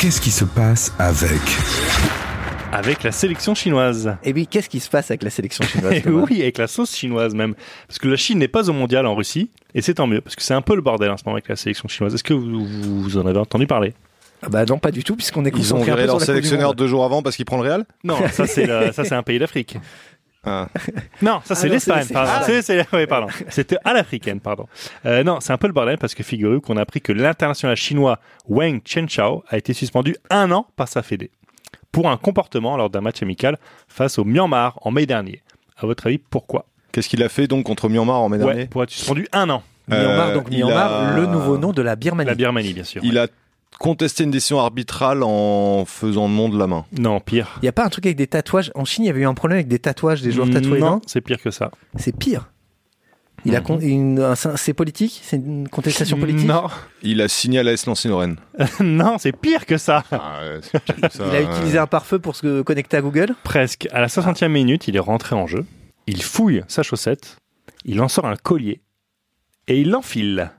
Qu'est-ce 0.00 0.20
qui 0.20 0.30
se 0.30 0.44
passe 0.44 0.92
avec 0.98 1.40
Avec 2.72 3.02
la 3.02 3.12
sélection 3.12 3.54
chinoise. 3.54 4.16
Et 4.22 4.32
oui, 4.32 4.46
qu'est-ce 4.46 4.68
qui 4.68 4.80
se 4.80 4.90
passe 4.90 5.10
avec 5.10 5.22
la 5.22 5.30
sélection 5.30 5.64
chinoise 5.68 6.02
Eh 6.04 6.08
oui, 6.08 6.42
avec 6.42 6.58
la 6.58 6.66
sauce 6.66 6.94
chinoise 6.94 7.34
même. 7.34 7.54
Parce 7.86 7.98
que 7.98 8.08
la 8.08 8.16
Chine 8.16 8.38
n'est 8.38 8.48
pas 8.48 8.68
au 8.68 8.72
mondial 8.72 9.06
en 9.06 9.14
Russie, 9.14 9.50
et 9.74 9.80
c'est 9.82 9.94
tant 9.94 10.06
mieux, 10.06 10.20
parce 10.20 10.36
que 10.36 10.42
c'est 10.42 10.54
un 10.54 10.60
peu 10.62 10.74
le 10.74 10.82
bordel 10.82 11.10
en 11.10 11.16
ce 11.16 11.22
moment 11.24 11.36
avec 11.36 11.48
la 11.48 11.56
sélection 11.56 11.88
chinoise. 11.88 12.14
Est-ce 12.14 12.24
que 12.24 12.34
vous, 12.34 12.64
vous- 12.66 13.02
vous 13.02 13.18
en 13.18 13.26
avez 13.26 13.38
entendu 13.38 13.66
parler? 13.66 13.94
Ah 14.42 14.48
Bah 14.50 14.64
non, 14.66 14.78
pas 14.78 14.90
du 14.90 15.02
tout, 15.02 15.16
puisqu'on 15.16 15.44
est 15.46 15.52
Ils 15.56 15.74
ont 15.74 15.82
viré 15.82 16.06
leur 16.06 16.20
sélectionneur 16.20 16.74
deux 16.74 16.86
jours 16.86 17.04
avant 17.04 17.22
parce 17.22 17.36
qu'il 17.36 17.44
prend 17.44 17.56
le 17.56 17.62
Real? 17.68 17.84
Non, 18.04 18.16
ça 18.30 18.46
c'est 18.46 18.66
la- 18.66 18.92
ça 18.92 19.04
c'est 19.04 19.14
un 19.14 19.22
pays 19.22 19.38
d'Afrique. 19.38 19.76
Ah. 20.44 20.68
Non, 21.22 21.40
ça 21.44 21.54
c'est 21.56 21.66
Ah 21.68 21.70
l'Espagne, 21.72 22.06
pardon. 22.12 22.30
ah. 22.32 23.06
Pardon. 23.08 23.26
C'était 23.48 23.76
à 23.84 23.92
l'africaine, 23.92 24.40
pardon. 24.40 24.66
Euh, 25.04 25.24
non, 25.24 25.38
c'est 25.40 25.52
un 25.52 25.58
peu 25.58 25.66
le 25.66 25.72
bordel 25.72 25.98
parce 25.98 26.14
que 26.14 26.22
figurez-vous 26.22 26.60
qu'on 26.60 26.76
a 26.76 26.82
appris 26.82 27.00
que 27.00 27.12
l'international 27.12 27.76
chinois 27.76 28.20
Wang 28.46 28.80
Chenchao 28.84 29.42
a 29.48 29.56
été 29.58 29.72
suspendu 29.72 30.14
un 30.30 30.52
an 30.52 30.66
par 30.76 30.86
sa 30.86 31.02
fédé 31.02 31.30
pour 31.92 32.08
un 32.10 32.16
comportement 32.16 32.76
lors 32.76 32.90
d'un 32.90 33.00
match 33.00 33.22
amical 33.22 33.58
face 33.88 34.18
au 34.18 34.24
Myanmar 34.24 34.78
en 34.82 34.90
mai 34.90 35.06
dernier. 35.06 35.42
À 35.76 35.86
votre 35.86 36.06
avis, 36.06 36.18
pourquoi? 36.18 36.66
Qu'est-ce 36.92 37.08
qu'il 37.08 37.22
a 37.22 37.28
fait 37.28 37.46
donc 37.46 37.64
contre 37.64 37.88
Myanmar 37.88 38.20
en 38.20 38.28
mai 38.28 38.38
Ouais, 38.38 38.44
dernier? 38.44 38.66
pour 38.66 38.82
être 38.82 38.90
suspendu 38.90 39.26
un 39.32 39.48
an. 39.50 39.62
Myanmar, 39.88 40.28
Euh, 40.28 40.34
donc 40.34 40.46
il 40.50 40.56
Myanmar, 40.58 40.92
a- 40.92 41.16
le 41.16 41.26
nouveau 41.26 41.56
nom 41.58 41.72
de 41.72 41.80
la 41.82 41.96
Birmanie. 41.96 42.28
La 42.28 42.34
Birmanie, 42.34 42.72
bien 42.74 42.84
sûr. 42.84 43.02
Il 43.04 43.16
a 43.18 43.26
contesté 43.78 44.24
une 44.24 44.30
décision 44.30 44.58
arbitrale 44.60 45.22
en 45.22 45.84
faisant 45.86 46.26
le 46.28 46.34
nom 46.34 46.48
de 46.48 46.58
la 46.58 46.66
main. 46.66 46.84
Non, 46.98 47.20
pire. 47.20 47.54
Il 47.58 47.62
n'y 47.62 47.68
a 47.68 47.72
pas 47.72 47.84
un 47.84 47.88
truc 47.88 48.06
avec 48.06 48.16
des 48.16 48.26
tatouages? 48.26 48.72
En 48.74 48.84
Chine, 48.84 49.04
il 49.04 49.06
y 49.06 49.10
avait 49.10 49.20
eu 49.20 49.26
un 49.26 49.34
problème 49.34 49.56
avec 49.58 49.68
des 49.68 49.78
tatouages 49.78 50.20
des 50.20 50.32
joueurs 50.32 50.50
tatoués, 50.50 50.80
Non, 50.80 51.00
c'est 51.06 51.20
pire 51.20 51.40
que 51.40 51.50
ça. 51.50 51.70
C'est 51.96 52.16
pire. 52.16 52.50
Il 53.44 53.54
a 53.56 53.60
con- 53.60 53.78
une, 53.80 54.18
un- 54.20 54.34
c'est 54.34 54.74
politique? 54.74 55.20
C'est 55.22 55.36
une 55.36 55.68
contestation 55.68 56.18
politique? 56.18 56.46
Non, 56.46 56.64
Il 57.02 57.20
a 57.22 57.28
signé 57.28 57.60
à 57.60 57.62
l'AS 57.62 57.86
Nancy-Lorraine. 57.86 58.36
non, 58.80 59.16
c'est 59.18 59.32
pire 59.32 59.64
que 59.64 59.78
ça. 59.78 60.02
Ah, 60.10 60.40
ouais, 60.42 60.60
c'est 60.62 60.80
pire 60.82 61.08
que 61.08 61.16
ça, 61.16 61.24
Il 61.28 61.34
a 61.36 61.40
utilisé 61.42 61.78
un 61.78 61.86
pare-feu 61.86 62.18
pour 62.18 62.34
se 62.36 62.62
connecter 62.62 62.96
à 62.96 63.00
Google? 63.00 63.34
Presque. 63.44 63.86
À 63.92 64.00
la 64.00 64.08
60e 64.08 64.48
minute, 64.48 64.88
il 64.88 64.96
est 64.96 65.00
rentré 65.00 65.34
en 65.36 65.46
jeu. 65.46 65.64
Il 66.06 66.22
fouille 66.22 66.62
sa 66.68 66.82
chaussette. 66.82 67.36
Il 67.84 68.00
en 68.00 68.08
sort 68.08 68.26
un 68.26 68.36
collier. 68.36 68.80
Et 69.68 69.80
il 69.80 69.90
l'enfile. 69.90 70.50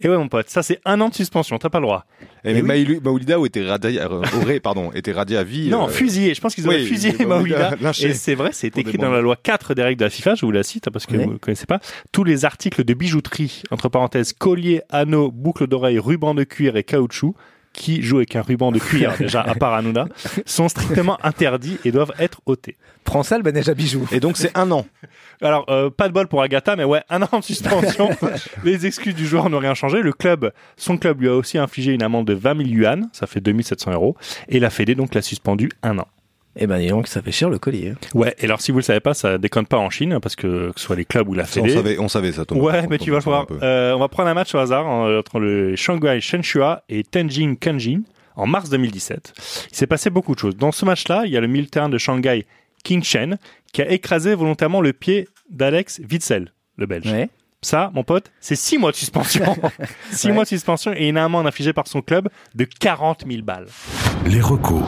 Et 0.00 0.08
ouais, 0.08 0.18
mon 0.18 0.28
pote, 0.28 0.50
ça 0.50 0.62
c'est 0.62 0.80
un 0.84 1.00
an 1.00 1.08
de 1.08 1.14
suspension, 1.14 1.56
t'as 1.58 1.70
pas 1.70 1.78
le 1.78 1.86
droit. 1.86 2.04
Et 2.44 2.52
mais 2.52 2.62
Maïlu- 2.62 3.00
Maoulida 3.02 3.36
était 3.46 3.64
radié, 3.64 4.00
euh, 4.00 4.22
aurait, 4.42 4.60
pardon, 4.60 4.90
était 4.92 5.12
radié 5.12 5.36
à 5.36 5.44
vie. 5.44 5.68
Non, 5.68 5.84
euh, 5.86 5.88
fusillé. 5.88 6.34
Je 6.34 6.40
pense 6.40 6.54
qu'ils 6.54 6.66
auraient 6.66 6.78
oui, 6.82 6.86
fusillé 6.86 7.14
mais 7.20 7.26
Maoulida. 7.26 7.74
Et 8.02 8.12
c'est 8.12 8.34
vrai, 8.34 8.50
c'est 8.52 8.76
écrit 8.76 8.98
dans 8.98 9.10
la 9.10 9.20
loi 9.20 9.36
4 9.40 9.74
des 9.74 9.82
règles 9.82 10.00
de 10.00 10.04
la 10.04 10.10
FIFA, 10.10 10.34
je 10.34 10.44
vous 10.44 10.52
la 10.52 10.62
cite 10.64 10.88
hein, 10.88 10.90
parce 10.92 11.06
que 11.06 11.16
Oui. 11.16 11.24
vous 11.24 11.32
ne 11.34 11.38
connaissez 11.38 11.66
pas. 11.66 11.78
Tous 12.12 12.24
les 12.24 12.44
articles 12.44 12.84
de 12.84 12.92
bijouterie, 12.94 13.62
entre 13.70 13.88
parenthèses, 13.88 14.32
collier, 14.32 14.82
anneaux, 14.90 15.30
boucles 15.30 15.68
d'oreilles, 15.68 15.98
ruban 16.00 16.34
de 16.34 16.44
cuir 16.44 16.76
et 16.76 16.82
caoutchouc, 16.84 17.34
qui 17.74 18.02
jouent 18.02 18.18
avec 18.18 18.34
un 18.36 18.42
ruban 18.42 18.72
de 18.72 18.78
cuir, 18.78 19.12
déjà 19.18 19.42
à 19.42 19.54
part 19.54 19.74
Hanouna, 19.74 20.06
sont 20.46 20.68
strictement 20.68 21.18
interdits 21.22 21.78
et 21.84 21.92
doivent 21.92 22.12
être 22.18 22.40
ôtés. 22.46 22.76
Prends 23.04 23.22
ça, 23.22 23.36
le 23.36 23.44
manège 23.44 23.68
à 23.68 23.74
bijoux. 23.74 24.08
Et 24.12 24.20
donc 24.20 24.38
c'est 24.38 24.56
un 24.56 24.70
an. 24.70 24.86
Alors, 25.42 25.66
euh, 25.68 25.90
pas 25.90 26.08
de 26.08 26.14
bol 26.14 26.26
pour 26.26 26.40
Agatha, 26.40 26.76
mais 26.76 26.84
ouais, 26.84 27.02
un 27.10 27.20
an 27.22 27.40
de 27.40 27.44
suspension. 27.44 28.08
Les 28.64 28.86
excuses 28.86 29.14
du 29.14 29.26
joueur 29.26 29.50
n'ont 29.50 29.58
rien 29.58 29.74
changé. 29.74 30.00
Le 30.00 30.12
club, 30.12 30.52
son 30.76 30.96
club 30.96 31.20
lui 31.20 31.28
a 31.28 31.34
aussi 31.34 31.58
infligé 31.58 31.92
une 31.92 32.02
amende 32.02 32.26
de 32.26 32.34
20 32.34 32.56
000 32.64 32.68
yuan, 32.68 33.08
ça 33.12 33.26
fait 33.26 33.40
2700 33.40 33.92
euros, 33.92 34.16
et 34.48 34.60
la 34.60 34.70
Fédé 34.70 34.94
donc 34.94 35.14
l'a 35.14 35.22
suspendu 35.22 35.68
un 35.82 35.98
an. 35.98 36.08
Eh 36.56 36.66
ben, 36.66 36.78
dis 36.78 36.86
donc, 36.88 37.08
ça 37.08 37.20
fait 37.20 37.32
cher 37.32 37.50
le 37.50 37.58
collier. 37.58 37.94
Ouais, 38.14 38.34
et 38.38 38.44
alors 38.44 38.60
si 38.60 38.70
vous 38.70 38.78
le 38.78 38.82
savez 38.84 39.00
pas, 39.00 39.12
ça 39.14 39.38
déconne 39.38 39.66
pas 39.66 39.78
en 39.78 39.90
Chine, 39.90 40.18
parce 40.22 40.36
que 40.36 40.70
que 40.70 40.78
ce 40.80 40.84
soit 40.86 40.96
les 40.96 41.04
clubs 41.04 41.28
ou 41.28 41.34
la 41.34 41.44
Ça, 41.46 41.60
on 41.60 41.64
Fédé. 41.64 41.74
savait, 41.74 41.98
on 41.98 42.08
savait 42.08 42.32
ça. 42.32 42.44
Thomas. 42.44 42.60
Ouais, 42.60 42.86
mais 42.88 42.98
tu 42.98 43.10
vas 43.10 43.18
voir. 43.18 43.46
Euh, 43.62 43.92
on 43.94 43.98
va 43.98 44.08
prendre 44.08 44.28
un 44.28 44.34
match 44.34 44.54
au 44.54 44.58
hasard 44.58 44.86
en- 44.86 45.18
entre 45.18 45.40
le 45.40 45.74
Shanghai 45.76 46.20
Shenhua 46.20 46.84
et 46.88 47.02
Tenjin 47.02 47.54
Kanjin 47.60 48.02
en 48.36 48.46
mars 48.46 48.70
2017. 48.70 49.32
Il 49.72 49.76
s'est 49.76 49.86
passé 49.86 50.10
beaucoup 50.10 50.34
de 50.34 50.38
choses. 50.40 50.56
Dans 50.56 50.72
ce 50.72 50.84
match-là, 50.84 51.22
il 51.26 51.32
y 51.32 51.36
a 51.36 51.40
le 51.40 51.46
milieu 51.48 51.64
de 51.64 51.70
terrain 51.70 51.88
de 51.88 51.98
Shanghai 51.98 52.46
King 52.84 53.02
Chen, 53.02 53.38
qui 53.72 53.82
a 53.82 53.90
écrasé 53.90 54.34
volontairement 54.34 54.80
le 54.80 54.92
pied 54.92 55.26
d'Alex 55.50 56.00
Witzel, 56.10 56.52
le 56.76 56.86
Belge. 56.86 57.06
Ouais. 57.10 57.28
Ça, 57.62 57.90
mon 57.94 58.04
pote, 58.04 58.30
c'est 58.40 58.56
6 58.56 58.76
mois 58.78 58.90
de 58.92 58.96
suspension. 58.96 59.56
6 60.12 60.26
Ouais. 60.28 60.32
mois 60.34 60.44
de 60.44 60.48
suspension 60.48 60.92
et 60.94 61.08
une 61.08 61.16
amende 61.16 61.46
infligée 61.46 61.72
par 61.72 61.86
son 61.88 62.02
club 62.02 62.28
de 62.54 62.64
40 62.64 63.24
000 63.26 63.42
balles. 63.42 63.66
Les 64.26 64.40
recos. 64.40 64.82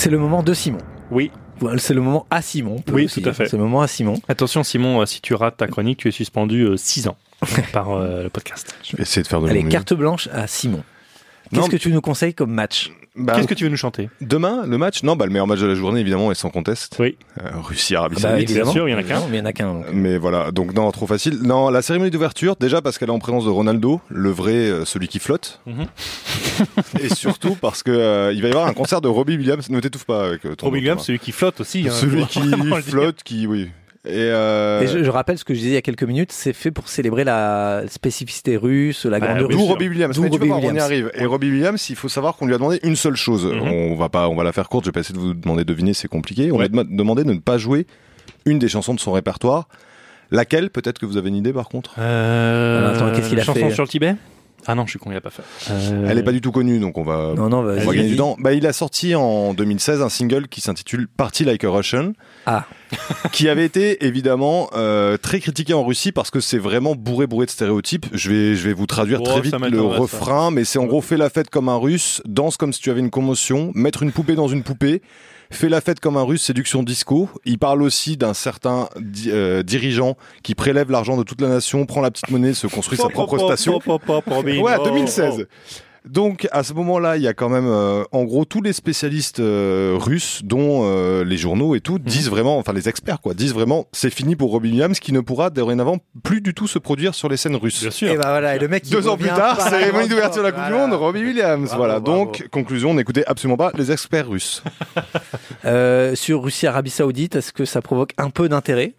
C'est 0.00 0.08
le 0.08 0.16
moment 0.16 0.42
de 0.42 0.54
Simon. 0.54 0.78
Oui. 1.10 1.30
Voilà, 1.58 1.76
C'est 1.76 1.92
le 1.92 2.00
moment 2.00 2.26
à 2.30 2.40
Simon. 2.40 2.82
Oui, 2.90 3.04
aussi 3.04 3.20
tout 3.20 3.28
à 3.28 3.34
fait. 3.34 3.46
C'est 3.50 3.58
le 3.58 3.62
moment 3.62 3.82
à 3.82 3.86
Simon. 3.86 4.14
Attention, 4.30 4.64
Simon, 4.64 5.02
euh, 5.02 5.04
si 5.04 5.20
tu 5.20 5.34
rates 5.34 5.58
ta 5.58 5.66
chronique, 5.66 5.98
tu 5.98 6.08
es 6.08 6.10
suspendu 6.10 6.66
6 6.74 7.08
ans 7.08 7.18
par 7.74 7.90
euh, 7.90 8.22
le 8.22 8.30
podcast. 8.30 8.74
Je 8.82 8.96
vais 8.96 9.02
essayer 9.02 9.22
de 9.22 9.28
faire 9.28 9.42
de 9.42 9.48
Allez, 9.50 9.58
mon 9.58 9.66
mieux. 9.66 9.70
carte 9.70 9.92
blanche 9.92 10.30
à 10.32 10.46
Simon. 10.46 10.82
Qu'est-ce 11.52 11.70
que 11.70 11.76
tu 11.76 11.92
nous 11.92 12.00
conseilles 12.00 12.34
comme 12.34 12.52
match 12.52 12.90
Bah, 13.16 13.34
Qu'est-ce 13.34 13.48
que 13.48 13.54
tu 13.54 13.64
veux 13.64 13.70
nous 13.70 13.76
chanter 13.76 14.08
Demain, 14.20 14.64
le 14.66 14.78
match 14.78 15.02
Non, 15.02 15.16
bah, 15.16 15.26
le 15.26 15.32
meilleur 15.32 15.46
match 15.46 15.58
de 15.60 15.66
la 15.66 15.74
journée, 15.74 16.00
évidemment, 16.00 16.30
est 16.30 16.34
sans 16.36 16.50
conteste. 16.50 16.96
Oui. 17.00 17.16
Euh, 17.42 17.48
Russie, 17.60 17.96
Arabie 17.96 18.16
Ah 18.18 18.22
bah, 18.22 18.28
Saoudite. 18.38 18.52
bien 18.54 18.64
sûr, 18.66 18.88
il 18.88 18.92
y 18.92 18.94
en 18.94 18.98
a 18.98 19.02
qu'un. 19.02 19.20
Il 19.28 19.34
y 19.36 19.40
en 19.40 19.44
a 19.44 19.52
qu'un. 19.52 19.80
Mais 19.92 20.16
voilà, 20.18 20.52
donc 20.52 20.74
non, 20.74 20.90
trop 20.92 21.06
facile. 21.06 21.40
Non, 21.42 21.70
la 21.70 21.82
cérémonie 21.82 22.10
d'ouverture, 22.10 22.56
déjà 22.58 22.80
parce 22.80 22.98
qu'elle 22.98 23.08
est 23.08 23.12
en 23.12 23.18
présence 23.18 23.44
de 23.44 23.50
Ronaldo, 23.50 24.00
le 24.08 24.30
vrai, 24.30 24.52
euh, 24.54 24.84
celui 24.84 25.08
qui 25.08 25.18
flotte. 25.18 25.60
Mhm. 25.66 25.86
Et 27.00 27.08
surtout 27.08 27.56
parce 27.60 27.82
que 27.82 27.90
euh, 27.90 28.32
il 28.32 28.42
va 28.42 28.48
y 28.48 28.50
avoir 28.52 28.66
un 28.66 28.72
concert 28.74 29.00
de 29.00 29.08
Robbie 29.08 29.36
Williams. 29.36 29.68
Ne 29.70 29.80
t'étouffe 29.80 30.04
pas 30.04 30.26
avec 30.26 30.44
euh, 30.46 30.54
ton 30.54 30.66
Robbie 30.66 30.78
Williams, 30.78 31.02
celui 31.02 31.18
qui 31.18 31.32
flotte 31.32 31.60
aussi. 31.60 31.86
hein, 31.88 31.92
celui 31.92 32.26
qui 32.26 32.40
flotte, 32.82 33.22
qui 33.24 33.46
oui. 33.46 33.70
Et, 34.06 34.12
euh, 34.16 34.80
Et 34.80 34.86
je, 34.86 35.04
je 35.04 35.10
rappelle 35.10 35.36
ce 35.36 35.44
que 35.44 35.52
je 35.52 35.58
disais 35.58 35.70
il 35.72 35.74
y 35.74 35.78
a 35.78 35.82
quelques 35.82 36.04
minutes, 36.04 36.32
c'est 36.32 36.54
fait 36.54 36.70
pour 36.70 36.88
célébrer 36.88 37.22
la 37.22 37.82
spécificité 37.88 38.56
russe, 38.56 39.04
la 39.04 39.20
Bah, 39.20 39.26
grandeur 39.26 39.48
D'où. 39.50 39.58
Robbie 39.66 39.88
Williams. 39.88 40.16
D'où 40.16 40.22
Mais 40.22 40.28
tu 40.30 40.32
Robbie 40.38 40.48
vois, 40.48 40.56
on 40.56 40.60
y 40.60 40.66
Williams. 40.68 40.82
arrive. 40.84 41.10
Et 41.14 41.26
Robbie 41.26 41.50
Williams, 41.50 41.90
il 41.90 41.96
faut 41.96 42.08
savoir 42.08 42.36
qu'on 42.36 42.46
lui 42.46 42.54
a 42.54 42.56
demandé 42.56 42.80
une 42.82 42.96
seule 42.96 43.16
chose. 43.16 43.44
Mhm. 43.44 43.60
On 43.60 43.94
va 43.96 44.08
pas, 44.08 44.28
on 44.28 44.34
va 44.36 44.42
la 44.44 44.52
faire 44.52 44.68
courte. 44.70 44.84
Je 44.86 44.88
vais 44.88 44.92
pas 44.92 45.00
essayer 45.00 45.14
de 45.14 45.20
vous 45.20 45.34
demander 45.34 45.64
de 45.64 45.68
deviner, 45.68 45.92
c'est 45.92 46.08
compliqué. 46.08 46.50
On 46.50 46.56
Ouais. 46.56 46.68
lui 46.68 46.78
a 46.80 46.82
dem- 46.84 46.96
demandé 46.96 47.24
de 47.24 47.32
ne 47.32 47.38
pas 47.40 47.58
jouer 47.58 47.86
une 48.46 48.58
des 48.58 48.68
chansons 48.68 48.94
de 48.94 49.00
son 49.00 49.12
répertoire. 49.12 49.68
Laquelle 50.30 50.70
Peut-être 50.70 50.98
que 50.98 51.04
vous 51.06 51.16
avez 51.18 51.28
une 51.28 51.36
idée 51.36 51.52
par 51.52 51.68
contre? 51.68 51.96
Euh, 51.98 52.78
Alors, 52.78 52.96
attends, 52.96 53.12
qu'est-ce 53.16 53.28
qu'il 53.28 53.40
a 53.40 53.42
chanson 53.44 53.60
fait? 53.68 53.74
sur 53.74 53.82
le 53.82 53.88
Tibet? 53.88 54.14
Ah 54.66 54.74
non, 54.74 54.84
je 54.86 54.90
suis 54.90 54.98
con, 54.98 55.10
il 55.10 55.16
a 55.16 55.20
pas 55.22 55.30
fait. 55.30 55.42
Euh, 55.70 56.06
Elle 56.08 56.18
est 56.18 56.22
pas 56.22 56.32
du 56.32 56.40
tout 56.40 56.52
connue, 56.52 56.78
donc 56.78 56.96
on 56.98 57.02
va. 57.02 57.32
Non, 57.36 57.48
non, 57.48 57.58
On 57.58 57.62
vas-y. 57.64 57.84
va 57.84 57.94
gagner 57.94 58.08
du 58.10 58.16
temps. 58.16 58.36
Bah, 58.38 58.52
il 58.52 58.66
a 58.66 58.72
sorti 58.72 59.14
en 59.14 59.54
2016 59.54 60.00
un 60.02 60.08
single 60.10 60.48
qui 60.48 60.60
s'intitule 60.60 61.08
Party 61.08 61.44
Like 61.44 61.64
a 61.64 61.70
Russian, 61.70 62.12
Ah, 62.46 62.66
qui 63.32 63.48
avait 63.48 63.64
été 63.64 64.04
évidemment 64.06 64.68
euh, 64.74 65.16
très 65.16 65.40
critiqué 65.40 65.74
en 65.74 65.84
Russie 65.84 66.12
parce 66.12 66.30
que 66.30 66.40
c'est 66.40 66.58
vraiment 66.58 66.94
bourré 66.94 67.26
bourré 67.26 67.46
de 67.46 67.50
stéréotypes. 67.50 68.06
Je 68.12 68.30
vais 68.30 68.56
je 68.56 68.66
vais 68.68 68.72
vous 68.74 68.86
traduire 68.86 69.20
Oh, 69.20 69.24
très 69.24 69.40
vite 69.40 69.54
le 69.58 69.78
ça. 69.78 69.82
refrain, 69.98 70.50
mais 70.50 70.64
c'est 70.64 70.78
en 70.78 70.86
gros 70.86 71.00
fais 71.00 71.16
la 71.16 71.30
fête 71.30 71.50
comme 71.50 71.68
un 71.68 71.76
Russe, 71.76 72.22
danse 72.26 72.56
comme 72.56 72.72
si 72.72 72.80
tu 72.80 72.90
avais 72.90 73.00
une 73.00 73.10
commotion, 73.10 73.70
mettre 73.74 74.02
une 74.02 74.12
poupée 74.12 74.34
dans 74.34 74.48
une 74.48 74.62
poupée. 74.62 75.02
Fais 75.52 75.68
la 75.68 75.80
fête 75.80 75.98
comme 75.98 76.16
un 76.16 76.22
russe, 76.22 76.42
séduction 76.44 76.84
disco. 76.84 77.28
Il 77.44 77.58
parle 77.58 77.82
aussi 77.82 78.16
d'un 78.16 78.34
certain 78.34 78.88
di- 79.00 79.32
euh, 79.32 79.64
dirigeant 79.64 80.16
qui 80.44 80.54
prélève 80.54 80.92
l'argent 80.92 81.16
de 81.16 81.24
toute 81.24 81.40
la 81.40 81.48
nation, 81.48 81.86
prend 81.86 82.00
la 82.00 82.12
petite 82.12 82.30
monnaie, 82.30 82.54
se 82.54 82.68
construit 82.68 82.96
sa 82.96 83.08
propre 83.08 83.36
station. 83.46 83.72
Ouais, 84.62 84.76
2016. 84.84 85.46
Donc 86.08 86.48
à 86.50 86.62
ce 86.62 86.72
moment-là, 86.74 87.16
il 87.18 87.22
y 87.22 87.28
a 87.28 87.34
quand 87.34 87.48
même, 87.48 87.66
euh, 87.66 88.04
en 88.12 88.24
gros, 88.24 88.44
tous 88.44 88.62
les 88.62 88.72
spécialistes 88.72 89.40
euh, 89.40 89.96
russes, 90.00 90.40
dont 90.44 90.82
euh, 90.84 91.24
les 91.24 91.36
journaux 91.36 91.74
et 91.74 91.80
tout, 91.80 91.94
Mhm. 91.94 92.04
disent 92.04 92.30
vraiment, 92.30 92.56
enfin 92.58 92.72
les 92.72 92.88
experts 92.88 93.20
quoi, 93.20 93.34
disent 93.34 93.52
vraiment, 93.54 93.86
c'est 93.92 94.10
fini 94.10 94.34
pour 94.36 94.50
Robbie 94.50 94.70
Williams, 94.70 94.98
qui 94.98 95.12
ne 95.12 95.20
pourra 95.20 95.50
dorénavant 95.50 95.98
plus 96.22 96.40
du 96.40 96.54
tout 96.54 96.66
se 96.66 96.78
produire 96.78 97.14
sur 97.14 97.28
les 97.28 97.36
scènes 97.36 97.56
russes. 97.56 97.82
Bien 97.82 97.90
sûr. 97.90 98.10
et 98.10 98.16
bah 98.16 98.28
voilà, 98.30 98.56
et 98.56 98.58
le 98.58 98.68
mec 98.68 98.88
Deux 98.88 99.08
ans 99.08 99.16
plus 99.18 99.28
tard, 99.28 99.60
cérémonie 99.60 100.08
d'ouverture 100.08 100.42
de 100.42 100.46
la. 100.48 100.52
Coupe 100.52 100.64
du 100.66 100.72
Monde, 100.72 100.94
Robbie 100.94 101.22
Williams. 101.22 101.66
Bravo, 101.68 101.78
voilà. 101.82 102.00
bravo. 102.00 102.18
Donc 102.24 102.48
conclusion, 102.50 102.94
n'écoutez 102.94 103.26
absolument 103.26 103.56
pas 103.58 103.70
les 103.76 103.92
experts 103.92 104.28
russes. 104.28 104.62
Euh, 105.66 106.14
sur 106.14 106.42
Russie-Arabie 106.42 106.88
Saoudite, 106.90 107.36
est-ce 107.36 107.52
que 107.52 107.66
ça 107.66 107.82
provoque 107.82 108.12
un 108.16 108.30
peu 108.30 108.48
d'intérêt 108.48 108.94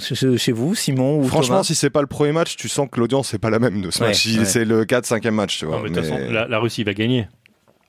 chez, 0.00 0.52
vous, 0.52 0.74
Simon 0.74 1.18
ou 1.20 1.24
Franchement, 1.24 1.56
Thomas 1.56 1.64
si 1.64 1.74
c'est 1.74 1.90
pas 1.90 2.00
le 2.00 2.06
premier 2.06 2.32
match, 2.32 2.56
tu 2.56 2.68
sens 2.68 2.88
que 2.90 3.00
l'audience 3.00 3.28
c'est 3.28 3.38
pas 3.38 3.50
la 3.50 3.58
même 3.58 3.80
de 3.82 3.90
ce 3.90 4.00
Ouais, 4.00 4.08
match. 4.08 4.26
ouais. 4.26 4.44
C'est 4.44 4.64
le 4.64 4.84
4-5e 4.84 5.30
match, 5.30 5.58
tu 5.58 5.66
vois. 5.66 5.76
Non, 5.76 5.82
mais 5.82 5.90
de 5.90 5.94
toute 5.94 6.04
Mais- 6.04 6.10
façon, 6.18 6.32
la, 6.32 6.46
la 6.48 6.58
Russie 6.58 6.84
va 6.84 6.94
gagner. 6.94 7.26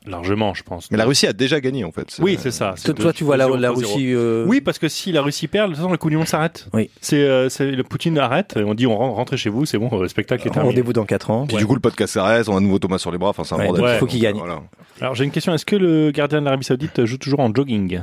Largement, 0.06 0.54
je 0.54 0.64
pense. 0.64 0.90
mais 0.90 0.98
la 0.98 1.04
Russie 1.06 1.28
a 1.28 1.34
déjà 1.34 1.60
gagné 1.60 1.84
en 1.84 1.92
fait. 1.92 2.18
Oui, 2.22 2.38
c'est 2.42 2.52
ça. 2.52 2.74
Toi, 2.84 2.94
toi, 2.94 3.12
tu 3.14 3.26
vois 3.26 3.36
la, 3.36 3.48
2-0, 3.48 3.58
la 3.60 3.70
2-0. 3.72 3.76
Russie. 3.76 4.14
euh, 4.14 4.46
Oui, 4.48 4.62
parce 4.62 4.80
que 4.80 4.88
si 4.88 5.12
la 5.12 5.22
Russie 5.22 5.48
perd, 5.50 5.68
de 5.68 5.74
toute 5.74 5.82
façon, 5.84 5.92
le 5.92 5.98
coup 5.98 6.10
du 6.10 6.16
monde 6.16 6.26
s'arrête. 6.28 6.68
Oui. 6.74 6.90
C'est, 7.02 7.18
euh, 7.22 7.50
c'est 7.50 7.70
le 7.70 7.84
Poutine 7.84 8.18
arrête. 8.18 8.56
et 8.58 8.64
On 8.64 8.74
dit 8.74 8.88
on 8.88 8.96
rentre, 8.98 9.16
rentrez 9.18 9.36
chez 9.38 9.50
vous, 9.50 9.66
c'est 9.66 9.78
bon, 9.78 9.90
le 10.00 10.08
spectacle 10.08 10.48
est 10.48 10.52
terminé. 10.52 10.72
Rendez-vous 10.74 10.94
dans 10.94 11.06
4 11.06 11.32
ans. 11.32 11.46
Puis 11.46 11.58
Ouais. 11.58 11.62
du 11.62 11.68
coup, 11.68 11.76
le 11.76 11.82
podcast 11.82 12.14
s'arrête, 12.14 12.48
on 12.48 12.54
a 12.56 12.58
un 12.58 12.62
nouveau 12.62 12.80
Thomas 12.80 12.98
sur 12.98 13.12
les 13.12 13.18
bras. 13.18 13.30
Enfin, 13.32 13.44
c'est 13.44 13.54
un 13.56 13.58
Ouais, 13.60 13.66
bordel. 13.68 13.94
il 13.94 14.00
faut 14.00 14.06
qu'il 14.06 14.22
gagne. 14.22 14.38
Voilà. 14.38 14.62
Alors 15.02 15.16
j'ai 15.16 15.26
une 15.26 15.32
question. 15.32 15.54
Est-ce 15.54 15.66
que 15.66 15.76
le 15.76 16.12
gardien 16.12 16.40
de 16.40 16.46
l'Arabie 16.46 16.64
Saoudite 16.66 17.04
joue 17.06 17.18
toujours 17.18 17.42
en 17.42 17.54
jogging, 17.54 18.00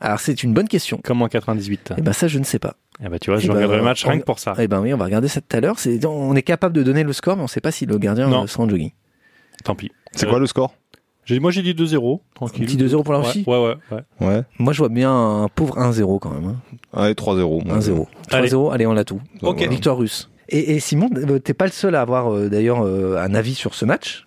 Alors 0.00 0.20
c'est 0.20 0.44
une 0.44 0.54
bonne 0.54 0.68
question. 0.68 1.00
comme 1.02 1.22
en 1.22 1.28
98 1.28 1.94
Et 1.98 2.02
ben 2.02 2.12
ça, 2.12 2.28
je 2.28 2.38
ne 2.38 2.44
sais 2.44 2.60
pas. 2.60 2.76
Eh 3.04 3.08
ben 3.08 3.18
tu 3.18 3.30
vois, 3.30 3.38
Eh 3.38 3.42
je 3.42 3.48
ben, 3.48 3.54
regarderai 3.54 3.78
le 3.78 3.84
match 3.84 4.04
rien 4.04 4.18
que 4.18 4.24
pour 4.24 4.38
ça. 4.38 4.54
Eh 4.58 4.68
ben 4.68 4.80
oui, 4.80 4.94
on 4.94 4.96
va 4.96 5.04
regarder 5.06 5.28
ça 5.28 5.40
tout 5.40 5.56
à 5.56 5.60
l'heure. 5.60 5.78
C'est, 5.78 6.04
on 6.06 6.34
est 6.36 6.42
capable 6.42 6.74
de 6.74 6.82
donner 6.82 7.02
le 7.02 7.12
score, 7.12 7.36
mais 7.36 7.40
on 7.42 7.44
ne 7.46 7.48
sait 7.50 7.60
pas 7.60 7.72
si 7.72 7.84
le 7.86 7.98
gardien 7.98 8.28
Non. 8.28 8.44
euh, 8.44 8.46
sera 8.46 8.62
en 8.64 8.68
jogging. 8.68 8.92
Tant 9.64 9.74
pis. 9.74 9.90
C'est 10.12 10.26
Euh, 10.26 10.30
quoi 10.30 10.38
le 10.38 10.46
score? 10.46 10.74
j'ai- 11.24 11.40
Moi 11.40 11.50
j'ai 11.50 11.62
dit 11.62 11.74
2-0, 11.74 12.20
tranquille. 12.34 12.62
Un 12.62 12.66
petit 12.66 12.76
2-0 12.76 13.02
pour 13.02 13.12
la 13.12 13.20
Ouais, 13.20 13.26
Russie? 13.26 13.44
Ouais, 13.46 13.58
ouais, 13.58 13.74
ouais. 13.90 14.26
Ouais. 14.26 14.42
Moi, 14.58 14.72
je 14.72 14.78
vois 14.78 14.88
bien 14.88 15.10
un 15.12 15.48
pauvre 15.48 15.78
1-0 15.78 16.18
quand 16.20 16.30
même. 16.30 16.44
hein. 16.44 16.56
Allez, 16.92 17.14
3-0. 17.14 17.62
1-0. 17.66 18.06
3-0, 18.28 18.70
allez, 18.72 18.86
on 18.86 18.92
l'a 18.92 19.04
tout. 19.04 19.20
Donc, 19.40 19.56
voilà. 19.58 19.70
Victoire 19.70 19.96
russe. 19.98 20.28
Et, 20.48 20.74
et 20.76 20.80
Simon, 20.80 21.08
euh, 21.16 21.38
t'es 21.38 21.54
pas 21.54 21.64
le 21.66 21.70
seul 21.72 21.94
à 21.94 22.00
avoir 22.02 22.32
euh, 22.32 22.48
d'ailleurs 22.48 22.82
un 22.82 23.34
avis 23.34 23.54
sur 23.54 23.74
ce 23.74 23.84
match, 23.84 24.26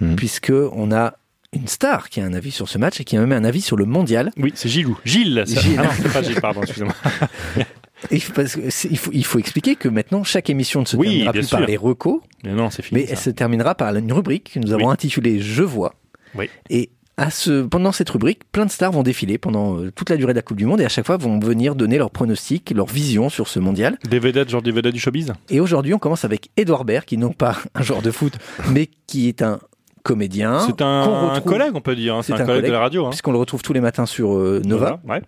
Mhm. 0.00 0.16
puisque 0.16 0.52
on 0.72 0.90
a 0.92 1.14
une 1.52 1.66
star 1.68 2.08
qui 2.08 2.20
a 2.20 2.24
un 2.24 2.32
avis 2.32 2.50
sur 2.52 2.68
ce 2.68 2.78
match 2.78 3.00
et 3.00 3.04
qui 3.04 3.16
a 3.16 3.20
même 3.20 3.32
un 3.32 3.44
avis 3.44 3.60
sur 3.60 3.76
le 3.76 3.84
mondial. 3.84 4.30
Oui, 4.38 4.52
c'est 4.54 4.68
Gilou. 4.68 4.98
Gilles. 5.04 5.42
ça- 5.46 5.60
Gilles. 5.60 5.76
Ah 5.78 5.82
non, 5.84 5.90
c'est 5.96 6.12
pas 6.12 6.22
Gilles, 6.22 6.40
pardon, 6.40 6.62
excusez-moi. 6.62 6.94
Il 8.10 8.20
faut- 8.22 8.32
parce 8.32 8.56
que 8.56 8.70
c'est- 8.70 8.88
il, 8.90 8.98
faut, 8.98 9.10
il 9.12 9.24
faut 9.24 9.38
expliquer 9.38 9.76
que 9.76 9.88
maintenant 9.88 10.24
chaque 10.24 10.48
émission 10.50 10.80
ne 10.80 10.86
se 10.86 10.96
Oui, 10.96 11.06
terminera 11.08 11.32
plus 11.32 11.48
par 11.50 11.60
les 11.60 11.76
recos, 11.76 12.20
Mais 12.44 12.52
non, 12.52 12.70
c'est 12.70 12.82
fini. 12.82 13.00
mais 13.02 13.06
elle 13.10 13.16
se 13.18 13.30
terminera 13.30 13.74
par 13.74 13.94
une 13.94 14.12
rubrique 14.12 14.52
que 14.54 14.58
nous 14.58 14.72
avons 14.72 14.86
Oui. 14.86 14.92
intitulée 14.92 15.40
Je 15.40 15.62
vois. 15.62 15.94
Oui. 16.34 16.48
Et 16.70 16.90
à 17.16 17.28
ce, 17.30 17.62
pendant 17.62 17.92
cette 17.92 18.08
rubrique, 18.08 18.40
plein 18.50 18.64
de 18.64 18.70
stars 18.70 18.92
vont 18.92 19.02
défiler 19.02 19.36
pendant 19.36 19.76
euh, 19.78 19.90
toute 19.94 20.08
la 20.08 20.16
durée 20.16 20.32
de 20.32 20.38
la 20.38 20.42
Coupe 20.42 20.56
du 20.56 20.64
Monde 20.64 20.80
et 20.80 20.86
à 20.86 20.88
chaque 20.88 21.04
fois 21.04 21.18
vont 21.18 21.38
venir 21.38 21.74
donner 21.74 21.98
leurs 21.98 22.10
pronostics, 22.10 22.70
leur 22.74 22.86
vision 22.86 23.28
sur 23.28 23.46
ce 23.48 23.58
mondial. 23.58 23.98
Des 24.08 24.18
vedettes, 24.18 24.48
genre 24.48 24.62
des 24.62 24.70
vedettes 24.72 24.94
du 24.94 25.00
showbiz? 25.00 25.32
Et 25.50 25.60
aujourd'hui, 25.60 25.92
on 25.92 25.98
commence 25.98 26.24
avec 26.24 26.48
Edouard 26.56 26.86
Baird, 26.86 27.04
qui 27.04 27.18
non 27.18 27.32
pas 27.32 27.58
un 27.74 27.82
joueur 27.82 28.00
de 28.00 28.10
foot, 28.10 28.32
mais 28.70 28.88
qui 29.06 29.28
est 29.28 29.42
un 29.42 29.60
comédien. 30.02 30.60
C'est 30.60 30.80
un, 30.80 31.32
un 31.34 31.40
collègue, 31.42 31.72
on 31.74 31.82
peut 31.82 31.94
dire. 31.94 32.14
hein, 32.14 32.22
C'est 32.22 32.32
un, 32.32 32.46
collègue 32.46 32.64
de 32.64 32.72
la 32.72 32.80
radio. 32.80 33.04
Hein. 33.04 33.10
Puisqu'on 33.10 33.32
le 33.32 33.38
retrouve 33.38 33.60
tous 33.60 33.74
les 33.74 33.80
matins 33.82 34.06
sur 34.06 34.34
euh, 34.38 34.62
Nova. 34.64 34.98
Ouais. 35.06 35.20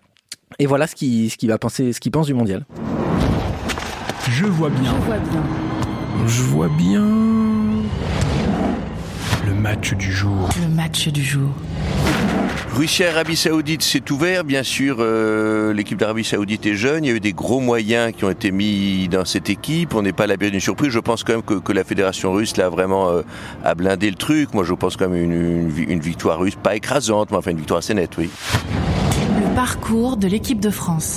Et 0.59 0.65
voilà 0.65 0.87
ce 0.87 0.95
qu'il 0.95 1.29
ce 1.31 1.37
qu'il 1.37 1.49
va 1.49 1.57
penser, 1.57 1.93
ce 1.93 1.99
qu'il 1.99 2.11
pense 2.11 2.27
du 2.27 2.33
mondial. 2.33 2.65
Je 4.29 4.45
vois 4.45 4.69
bien. 4.69 4.93
Je 6.27 6.41
vois 6.43 6.69
bien. 6.69 7.03
Le 9.45 9.53
match 9.53 9.93
du 9.93 10.11
jour. 10.11 10.49
Le 10.61 10.73
match 10.75 11.07
du 11.09 11.23
jour. 11.23 11.49
Russie-Arabie 12.75 13.35
Saoudite, 13.35 13.83
c'est 13.83 14.09
ouvert, 14.09 14.43
bien 14.43 14.63
sûr. 14.63 14.97
euh, 14.99 15.73
L'équipe 15.73 15.97
d'Arabie 15.97 16.23
Saoudite 16.23 16.65
est 16.65 16.73
jeune. 16.75 17.03
Il 17.03 17.07
y 17.07 17.11
a 17.11 17.15
eu 17.15 17.19
des 17.19 17.33
gros 17.33 17.59
moyens 17.59 18.13
qui 18.17 18.25
ont 18.25 18.31
été 18.31 18.51
mis 18.51 19.07
dans 19.09 19.25
cette 19.25 19.49
équipe. 19.49 19.93
On 19.93 20.01
n'est 20.01 20.13
pas 20.13 20.23
à 20.23 20.27
l'abri 20.27 20.49
d'une 20.49 20.59
surprise. 20.59 20.89
Je 20.91 20.99
pense 20.99 21.23
quand 21.23 21.33
même 21.33 21.43
que, 21.43 21.55
que 21.55 21.71
la 21.71 21.83
fédération 21.83 22.31
russe 22.31 22.57
là 22.57 22.69
vraiment 22.69 23.09
euh, 23.09 23.21
a 23.63 23.75
blindé 23.75 24.09
le 24.09 24.15
truc. 24.15 24.53
Moi, 24.55 24.63
je 24.63 24.73
pense 24.73 24.97
quand 24.97 25.07
même 25.07 25.21
une, 25.23 25.71
une 25.87 25.99
victoire 25.99 26.39
russe, 26.39 26.55
pas 26.55 26.75
écrasante, 26.75 27.29
mais 27.29 27.37
enfin 27.37 27.51
une 27.51 27.57
victoire 27.57 27.77
assez 27.79 27.93
nette, 27.93 28.17
oui. 28.17 28.29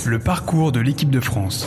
Le 0.05 0.19
parcours 0.19 0.71
de 0.71 0.79
l'équipe 0.79 1.09
de 1.09 1.19
France. 1.19 1.65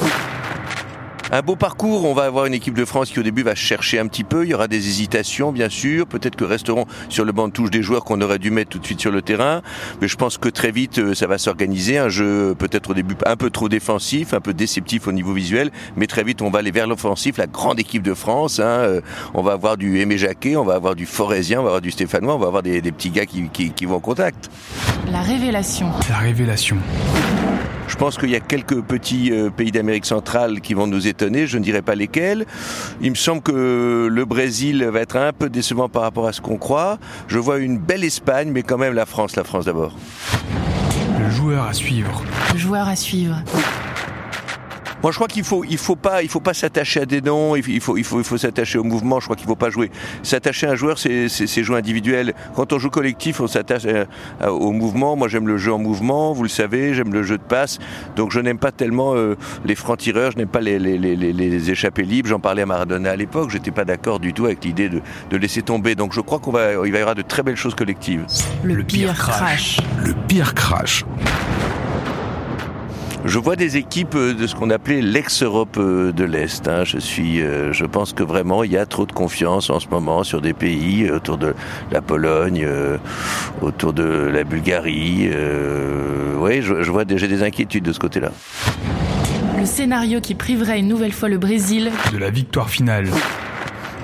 Un 1.33 1.43
beau 1.43 1.55
parcours, 1.55 2.07
on 2.07 2.13
va 2.13 2.25
avoir 2.25 2.47
une 2.47 2.55
équipe 2.55 2.75
de 2.75 2.85
France 2.85 3.11
qui 3.11 3.21
au 3.21 3.23
début 3.23 3.45
va 3.45 3.55
chercher 3.55 4.01
un 4.01 4.09
petit 4.09 4.25
peu, 4.25 4.45
il 4.45 4.51
y 4.51 4.55
aura 4.55 4.67
des 4.67 4.89
hésitations 4.89 5.53
bien 5.53 5.69
sûr, 5.69 6.09
peut-être 6.09 6.35
que 6.35 6.43
resteront 6.43 6.87
sur 7.09 7.25
le 7.25 7.31
banc 7.31 7.47
de 7.47 7.53
touche 7.53 7.71
des 7.71 7.83
joueurs 7.83 8.03
qu'on 8.03 8.21
aurait 8.21 8.41
dû 8.41 8.51
mettre 8.51 8.71
tout 8.71 8.81
de 8.81 8.85
suite 8.85 9.01
sur 9.01 9.13
le 9.13 9.23
terrain, 9.23 9.63
mais 10.01 10.09
je 10.09 10.17
pense 10.17 10.39
que 10.39 10.49
très 10.49 10.73
vite 10.73 10.99
euh, 10.99 11.15
ça 11.15 11.29
va 11.29 11.39
s'organiser, 11.39 11.99
un 11.99 12.09
jeu 12.09 12.57
peut-être 12.59 12.91
au 12.91 12.95
début 12.95 13.15
un 13.25 13.37
peu 13.37 13.51
trop 13.51 13.69
défensif, 13.69 14.35
un 14.35 14.41
peu 14.41 14.53
déceptif 14.53 15.07
au 15.07 15.13
niveau 15.13 15.33
visuel, 15.33 15.71
mais 15.95 16.09
très 16.09 16.25
vite 16.25 16.43
on 16.43 16.51
va 16.51 16.59
aller 16.59 16.73
vers 16.73 16.89
l'offensif, 16.89 17.39
la 17.39 17.47
grande 17.47 17.79
équipe 17.79 18.03
de 18.03 18.15
France, 18.15 18.59
hein, 18.59 18.65
euh, 18.65 19.01
on 19.33 19.43
va 19.43 19.53
avoir 19.53 19.77
du 19.77 20.01
Aimé 20.01 20.19
Jacquet, 20.19 20.57
on 20.57 20.65
va 20.65 20.75
avoir 20.75 20.97
du 20.97 21.07
Forésien, 21.07 21.61
on 21.61 21.63
va 21.63 21.69
avoir 21.69 21.81
du 21.81 21.93
Stéphanois, 21.93 22.35
on 22.35 22.39
va 22.39 22.49
avoir 22.49 22.65
des, 22.65 22.81
des 22.81 22.91
petits 22.91 23.11
gars 23.11 23.27
qui, 23.27 23.49
qui, 23.51 23.71
qui 23.71 23.85
vont 23.85 23.97
en 23.97 24.01
contact. 24.01 24.51
La 25.13 25.21
révélation. 25.21 25.93
La 26.09 26.19
révélation. 26.19 26.77
Je 27.91 27.97
pense 27.97 28.17
qu'il 28.17 28.31
y 28.31 28.37
a 28.37 28.41
quelques 28.41 28.81
petits 28.83 29.33
euh, 29.33 29.51
pays 29.51 29.73
d'Amérique 29.73 30.07
centrale 30.07 30.61
qui 30.61 30.75
vont 30.75 30.87
nous 30.87 31.09
étonner, 31.09 31.49
je 31.49 31.59
ne 31.59 31.65
dirais 31.65 31.83
pas 31.83 31.97
lesquels. 31.97 32.47
Il 33.03 33.11
me 33.11 33.17
semble 33.17 33.43
que 33.43 34.09
le 34.09 34.25
Brésil 34.25 34.85
va 34.85 35.01
être 35.01 35.17
un 35.17 35.33
peu 35.33 35.51
décevant 35.51 35.89
par 35.89 36.03
rapport 36.03 36.29
à 36.29 36.33
ce 36.33 36.41
qu'on 36.41 36.57
croit. 36.57 36.99
Je 37.27 37.39
vois 37.39 37.59
une 37.59 37.79
belle 37.79 38.05
Espagne, 38.05 38.51
mais 38.53 38.63
quand 38.63 38.79
même 38.79 38.95
la 38.95 39.07
France, 39.07 39.35
la 39.35 39.43
France 39.43 39.65
d'abord. 39.65 39.97
Le 41.19 41.31
joueur 41.31 41.67
à 41.67 41.73
suivre. 41.73 42.23
Le 42.53 42.59
joueur 42.59 42.87
à 42.89 42.95
suivre. 42.95 43.43
Moi, 45.03 45.13
je 45.13 45.17
crois 45.17 45.29
qu'il 45.29 45.45
faut, 45.45 45.65
il 45.65 45.79
faut 45.79 45.97
pas, 45.97 46.23
il 46.23 46.29
faut 46.29 46.41
pas 46.41 46.55
s'attacher 46.55 47.01
à 47.01 47.07
des 47.07 47.21
noms. 47.21 47.57
Il 47.57 47.81
faut, 47.81 47.97
il 47.97 48.05
faut, 48.05 48.19
il 48.19 48.25
faut 48.25 48.37
s'attacher 48.37 48.79
au 48.79 48.85
mouvement. 48.85 49.19
Je 49.21 49.27
crois 49.27 49.37
qu'il 49.37 49.47
faut 49.47 49.57
pas 49.57 49.71
jouer. 49.71 49.91
S'attacher 50.23 50.67
à 50.67 50.73
un 50.73 50.75
joueur, 50.75 50.99
c'est, 50.99 51.29
c'est, 51.29 51.63
jouer 51.63 51.79
individuel. 51.79 52.35
Quand 52.55 52.73
on 52.73 52.79
joue 52.79 52.91
collectif, 52.91 53.41
on 53.41 53.47
s'attache 53.47 53.85
au 54.47 54.73
mouvement. 54.73 55.17
Moi, 55.17 55.29
j'aime 55.29 55.49
le 55.49 55.57
jeu 55.57 55.73
en 55.73 55.79
mouvement. 55.79 56.33
Vous 56.33 56.43
le 56.43 56.49
savez, 56.49 56.95
j'aime 56.95 57.13
le 57.13 57.23
jeu 57.23 57.39
de 57.39 57.43
passe. 57.43 57.79
Donc, 58.17 58.31
je 58.33 58.41
n'aime 58.41 58.59
pas 58.59 58.73
tellement 58.73 59.15
euh, 59.15 59.37
les 59.65 59.75
francs-tireurs. 59.75 60.33
Je 60.33 60.37
n'aime 60.37 60.49
pas 60.49 60.61
les, 60.61 60.79
les, 60.79 60.99
les, 60.99 61.17
les 61.17 61.71
échappées 61.71 62.03
libres. 62.03 62.29
J'en 62.29 62.41
parlais 62.41 62.63
à 62.63 62.67
Maradona 62.67 63.11
à 63.11 63.17
l'époque. 63.17 63.51
J'étais 63.51 63.71
pas 63.71 63.85
d'accord 63.85 64.21
du 64.21 64.33
tout 64.35 64.45
avec 64.47 64.65
l'idée 64.65 64.89
de, 64.89 65.01
de 65.31 65.37
laisser 65.37 65.63
tomber. 65.63 65.95
Donc, 65.95 66.13
je 66.13 66.21
crois 66.21 66.39
qu'on 66.39 66.53
va, 66.53 66.73
il 66.73 66.93
va 66.93 66.99
y 66.99 67.01
avoir 67.01 67.15
de 67.15 67.23
très 67.23 67.43
belles 67.43 67.57
choses 67.57 67.75
collectives. 67.75 68.25
Le, 68.63 68.75
le 68.75 68.85
pire, 68.85 69.13
pire 69.13 69.19
crash. 69.19 69.79
Le 70.05 70.15
pire 70.29 70.55
crash. 70.55 71.05
Je 73.25 73.39
vois 73.39 73.55
des 73.55 73.77
équipes 73.77 74.15
euh, 74.15 74.33
de 74.33 74.47
ce 74.47 74.55
qu'on 74.55 74.71
appelait 74.71 75.03
l'ex-Europe 75.03 75.77
euh, 75.79 76.11
de 76.11 76.25
l'Est. 76.25 76.67
Hein. 76.69 76.85
Je 76.85 76.99
suis, 76.99 77.43
euh, 77.43 77.73
je 77.73 77.85
pense 77.85 78.15
que 78.15 78.23
vraiment 78.23 78.65
il 78.65 78.73
y 78.73 78.79
a 78.79 78.87
trop 78.87 79.05
de 79.05 79.13
confiance 79.13 79.69
en 79.69 79.79
ce 79.79 79.89
moment 79.89 80.25
sur 80.25 80.41
des 80.41 80.55
pays 80.55 81.11
autour 81.11 81.37
de 81.37 81.55
la 81.93 82.01
Pologne, 82.01 82.67
autour 83.61 83.93
de 83.93 84.03
la 84.03 84.45
Bulgarie. 84.45 85.31
oui, 86.39 86.63
je, 86.63 86.83
je 86.83 86.91
vois 86.91 87.05
j'ai 87.09 87.29
des 87.29 87.43
inquiétudes 87.43 87.85
de 87.85 87.93
ce 87.93 87.99
côté-là. 87.99 88.31
Le 89.59 89.67
scénario 89.67 90.21
qui 90.21 90.35
priverait 90.35 90.79
une 90.79 90.89
nouvelle 90.89 91.13
fois 91.13 91.29
le 91.29 91.39
Brésil 91.39 91.91
de 92.13 92.19
la 92.19 92.31
victoire 92.31 92.71
finale 92.71 93.09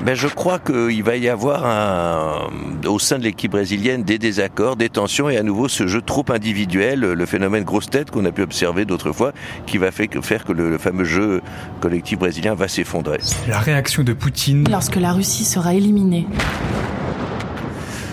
ben, 0.05 0.15
je 0.15 0.29
crois 0.29 0.59
qu'il 0.59 1.03
va 1.03 1.17
y 1.17 1.29
avoir 1.29 1.67
un, 1.67 2.49
au 2.87 2.99
sein 2.99 3.19
de 3.19 3.25
l'équipe 3.25 3.51
brésilienne 3.51 4.03
des 4.03 4.19
désaccords, 4.19 4.77
des 4.77 4.89
tensions 4.89 5.29
et 5.29 5.37
à 5.37 5.43
nouveau 5.43 5.69
ce 5.69 5.87
jeu 5.87 6.01
trop 6.01 6.25
individuel, 6.29 7.01
le 7.01 7.27
phénomène 7.27 7.65
grosse 7.65 7.91
tête 7.91 8.11
qu'on 8.11 8.25
a 8.25 8.33
pu 8.33 8.43
observer 8.43 8.85
d'autres 8.85 9.13
fois, 9.13 9.33
qui 9.67 9.79
va 9.79 9.91
faire 9.91 10.09
que 10.45 10.53
le, 10.53 10.71
le 10.71 10.79
fameux 10.79 11.05
jeu 11.05 11.43
collectif 11.81 12.19
brésilien 12.19 12.55
va 12.55 12.69
s'effondrer. 12.69 13.19
La 13.49 13.59
réaction 13.59 14.03
de 14.03 14.13
Poutine 14.13 14.69
lorsque 14.71 14.97
la 14.97 15.13
Russie 15.13 15.45
sera 15.45 15.75
éliminée. 15.75 16.27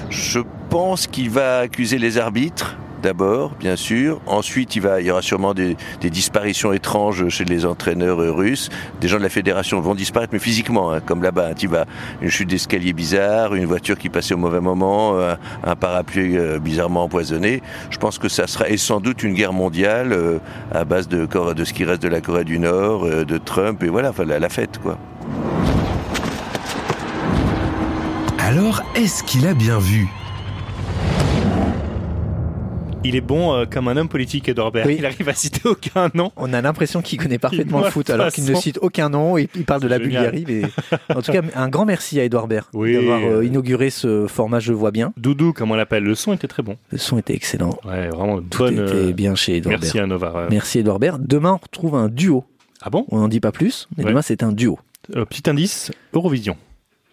Je 0.10 0.40
pense 0.70 1.08
qu'il 1.08 1.30
va 1.30 1.60
accuser 1.60 1.98
les 1.98 2.18
arbitres 2.18 2.78
d'abord, 3.04 3.52
bien 3.60 3.76
sûr. 3.76 4.20
Ensuite, 4.26 4.76
il, 4.76 4.84
y 5.02 5.12
aura 5.12 5.22
sûrement 5.22 5.54
des, 5.54 5.78
disparitions 6.02 6.74
étranges 6.74 7.28
chez 7.30 7.46
les 7.46 7.66
entraîneurs 7.66 8.18
russes. 8.18 8.70
Des 9.02 9.08
gens 9.08 9.18
de 9.18 9.24
la 9.24 9.30
fédération 9.30 9.80
vont 9.82 9.94
disparaître, 9.94 10.34
mais 10.34 10.40
physiquement, 10.40 10.92
hein, 10.92 11.00
comme 11.00 11.22
là-bas. 11.22 11.52
Vas 11.70 11.86
une 12.22 12.30
chute 12.30 12.50
d'escalier 12.50 12.94
bizarre, 12.94 13.56
une 13.56 13.66
voiture 13.66 13.98
qui 13.98 14.10
passait 14.10 14.34
au 14.34 14.38
mauvais 14.38 14.60
moment, 14.60 15.20
un, 15.20 15.38
un 15.64 15.76
parapluie 15.76 16.38
euh, 16.38 16.60
bizarrement 16.60 17.04
empoisonné. 17.04 17.62
Je 17.90 17.98
pense 17.98 18.18
que 18.18 18.30
ça 18.30 18.48
sera 18.48 18.66
sans 18.78 19.00
doute 19.00 19.24
une 19.24 19.34
guerre 19.34 19.54
mondiale 19.54 20.14
euh, 20.14 20.40
à 20.72 20.86
base 20.86 21.08
de, 21.08 21.28
ce 21.64 21.74
qui 21.74 21.84
reste 21.84 22.02
de 22.02 22.08
la 22.08 22.22
Corée 22.22 22.44
du 22.44 22.60
Nord, 22.60 23.06
euh, 23.06 23.26
de 23.26 23.38
Trump 23.38 23.84
et 23.84 23.90
voilà, 23.90 24.12
la, 24.26 24.40
la 24.40 24.50
fête, 24.50 24.80
quoi. 24.82 24.98
Alors, 28.40 28.84
est-ce 28.96 29.24
qu'il 29.24 29.48
a 29.48 29.54
bien 29.54 29.80
vu? 29.80 30.08
Il 33.04 33.16
est 33.16 33.22
bon 33.22 33.54
euh, 33.54 33.66
comme 33.66 33.88
un 33.88 33.98
homme 33.98 34.08
politique, 34.08 34.48
Edouard 34.50 34.72
Baird. 34.72 34.88
Oui. 34.88 34.96
Il 35.00 35.06
arrive 35.06 35.28
à 35.28 35.34
citer 35.34 35.62
aucun 35.68 36.10
nom. 36.14 36.32
On 36.38 36.54
a 36.54 36.62
l'impression 36.62 37.02
qu'il 37.02 37.20
connaît 37.20 37.38
parfaitement 37.38 37.80
Il- 37.82 37.86
le 37.86 37.92
foot 37.92 38.10
alors 38.10 38.30
qu'il 38.32 38.46
ne 38.46 38.54
cite 38.56 38.80
aucun 38.82 39.10
nom 39.10 39.38
et 39.38 39.50
il 39.56 39.66
parle 39.66 39.82
de 39.82 39.88
la 39.88 39.98
génial. 40.02 40.32
Bulgarie. 40.32 40.46
Mais... 40.48 41.16
En 41.16 41.22
tout 41.22 41.32
cas, 41.32 41.42
un 41.56 41.70
grand 41.70 41.86
merci 41.86 42.20
à 42.20 42.24
Edouard 42.24 42.48
Baird 42.48 42.68
Oui. 42.74 42.94
d'avoir 42.94 43.20
euh, 43.24 43.46
inauguré 43.46 43.90
ce 43.90 44.28
format 44.28 44.60
Je 44.60 44.74
vois 44.74 44.92
bien. 44.92 45.14
Doudou, 45.18 45.54
comme 45.54 45.72
on 45.72 45.76
l'appelle, 45.76 46.04
le 46.04 46.16
son 46.16 46.34
était 46.34 46.48
très 46.48 46.64
bon. 46.64 46.78
Le 46.92 46.98
son 46.98 47.18
était 47.18 47.34
excellent. 47.34 47.78
Ouais, 47.86 48.08
vraiment 48.10 48.40
Tout 48.42 48.60
bonne. 48.60 48.74
était 48.74 48.82
euh, 48.96 49.12
bien 49.14 49.36
chez 49.36 49.58
Edouard 49.58 49.78
Merci 49.80 49.94
Baird. 49.94 50.04
à 50.06 50.08
Nova. 50.08 50.48
Merci 50.50 50.80
Edouard 50.80 51.00
Baird. 51.00 51.26
Demain, 51.28 51.54
on 51.54 51.58
retrouve 51.64 51.96
un 51.96 52.08
duo. 52.10 52.46
Ah 52.82 52.90
bon? 52.90 53.06
On 53.10 53.20
n'en 53.20 53.28
dit 53.28 53.40
pas 53.40 53.52
plus, 53.52 53.88
mais 53.98 54.04
Ouais. 54.04 54.10
demain, 54.12 54.22
c'est 54.22 54.44
un 54.44 54.52
duo. 54.52 54.80
Euh, 55.16 55.26
Petit 55.26 55.50
indice, 55.50 55.92
Eurovision. 56.14 56.56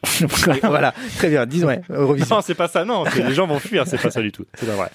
voilà, 0.63 0.95
très 1.17 1.29
bien. 1.29 1.47
Disons, 1.47 1.67
ouais, 1.69 1.83
Eurovision. 1.91 2.37
Non, 2.37 2.43
c'est 2.43 2.55
pas 2.55 2.69
ça, 2.69 2.85
non. 2.85 3.05
Les 3.17 3.35
gens 3.35 3.47
vont 3.47 3.59
fuir, 3.59 3.85
c'est 3.87 4.01
pas 4.01 4.11
ça 4.11 4.23
du 4.23 4.33
tout. 4.33 4.45
C'est 4.55 4.67
pas 4.67 4.75
vrai. 4.75 4.91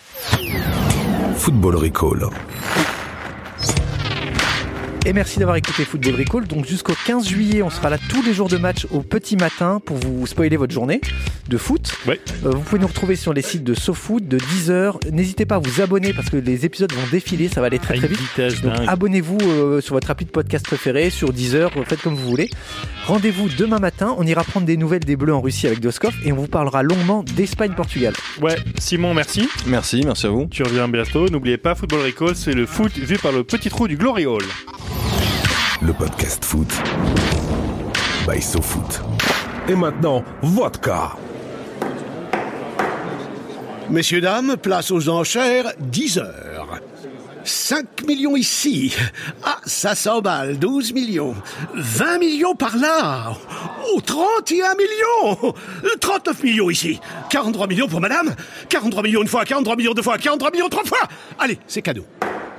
Football 1.36 1.76
Recall. 1.76 2.30
Et 5.08 5.13
merci 5.13 5.38
d'avoir 5.38 5.56
écouté 5.56 5.86
Football 5.86 6.15
Recall. 6.15 6.48
Donc 6.48 6.65
jusqu'au 6.65 6.94
15 7.06 7.28
juillet, 7.28 7.62
on 7.62 7.70
sera 7.70 7.91
là 7.91 8.00
tous 8.10 8.24
les 8.24 8.34
jours 8.34 8.50
de 8.50 8.58
match 8.58 8.88
au 8.89 9.02
petit 9.02 9.38
matin 9.38 9.80
pour 9.86 9.98
vous 9.98 10.26
spoiler 10.26 10.58
votre 10.58 10.74
journée 10.74 11.00
de 11.48 11.58
foot. 11.58 11.94
Ouais. 12.08 12.20
Euh, 12.44 12.50
vous 12.50 12.62
pouvez 12.62 12.82
nous 12.82 12.88
retrouver 12.88 13.15
sur 13.15 13.32
les 13.32 13.44
sites 13.44 13.63
de 13.63 13.76
SoFoot, 13.76 14.28
de 14.28 14.39
Deezer. 14.39 14.98
N'hésitez 15.12 15.46
pas 15.46 15.56
à 15.56 15.60
vous 15.60 15.80
abonner 15.80 16.12
parce 16.12 16.32
que 16.32 16.38
les 16.38 16.65
épisodes 16.65 16.91
vont 16.91 17.08
défiler, 17.12 17.50
ça 17.50 17.62
va 17.62 17.68
aller 17.68 17.78
très 17.78 17.98
très 17.98 18.08
vite. 18.08 18.20
vitesse 18.20 18.62
Donc 18.62 18.74
abonnez-vous 18.88 19.38
euh, 19.44 19.80
sur 19.80 19.94
votre 19.94 20.10
appli 20.10 20.26
de 20.26 20.32
podcast 20.32 20.65
préféré, 20.65 21.12
sur 21.12 21.32
Deezer, 21.32 21.72
faites 21.86 22.02
comme 22.02 22.15
vous 22.15 22.28
voulez. 22.28 22.50
Rendez-vous 23.06 23.48
demain 23.50 23.78
matin, 23.78 24.15
on 24.18 24.26
ira 24.26 24.44
prendre 24.44 24.65
des 24.65 24.76
nouvelles 24.76 25.06
des 25.06 25.15
Bleus 25.15 25.36
en 25.36 25.41
Russie 25.41 25.68
avec 25.68 25.82
Doskov 25.82 26.15
et 26.26 26.32
on 26.32 26.38
vous 26.38 26.48
parlera 26.48 26.82
longuement 26.82 27.22
d'Espagne-Portugal. 27.36 28.15
Ouais, 28.41 28.56
Simon, 28.80 29.13
merci. 29.13 29.48
Merci, 29.68 30.02
merci 30.04 30.26
à 30.26 30.30
vous. 30.30 30.48
Tu 30.50 30.63
reviens 30.63 30.88
bientôt. 30.88 31.30
N'oubliez 31.30 31.60
pas, 31.60 31.76
Football 31.76 32.02
Recall, 32.02 32.36
c'est 32.36 32.54
le 32.54 32.65
foot 32.65 32.98
vu 32.98 33.20
par 33.20 33.34
le 33.34 33.44
petit 33.44 33.70
trou 33.70 33.88
du 33.88 33.98
Glory 33.98 34.26
Hall. 34.26 34.41
Le 35.82 35.94
podcast 35.94 36.44
foot. 36.44 36.68
By 38.28 38.42
SoFoot. 38.42 39.02
Et 39.68 39.76
maintenant, 39.76 40.24
vodka. 40.42 41.12
Messieurs, 43.90 44.22
dames, 44.22 44.58
place 44.58 44.92
aux 44.92 45.10
enchères, 45.10 45.74
10 45.80 46.18
heures. 46.20 46.80
5 47.44 48.04
millions 48.08 48.36
ici. 48.36 48.96
Ah, 49.44 49.58
ça 49.66 49.94
s'emballe, 49.94 50.58
12 50.58 50.94
millions. 50.94 51.36
20 51.76 52.18
millions 52.20 52.56
par 52.56 52.76
là. 52.78 53.34
Oh, 53.94 54.02
31 54.02 54.76
millions. 54.76 55.54
39 56.00 56.44
millions 56.44 56.70
ici. 56.70 57.00
43 57.30 57.68
millions 57.68 57.88
pour 57.88 58.02
madame. 58.02 58.34
43 58.70 59.04
millions 59.04 59.22
une 59.22 59.28
fois, 59.28 59.46
43 59.46 59.76
millions 59.76 59.94
deux 59.94 60.02
fois, 60.02 60.18
43 60.18 60.52
millions 60.52 60.70
trois 60.70 60.86
fois. 60.86 61.08
Allez, 61.38 61.60
c'est 61.68 61.82
cadeau. 61.84 62.06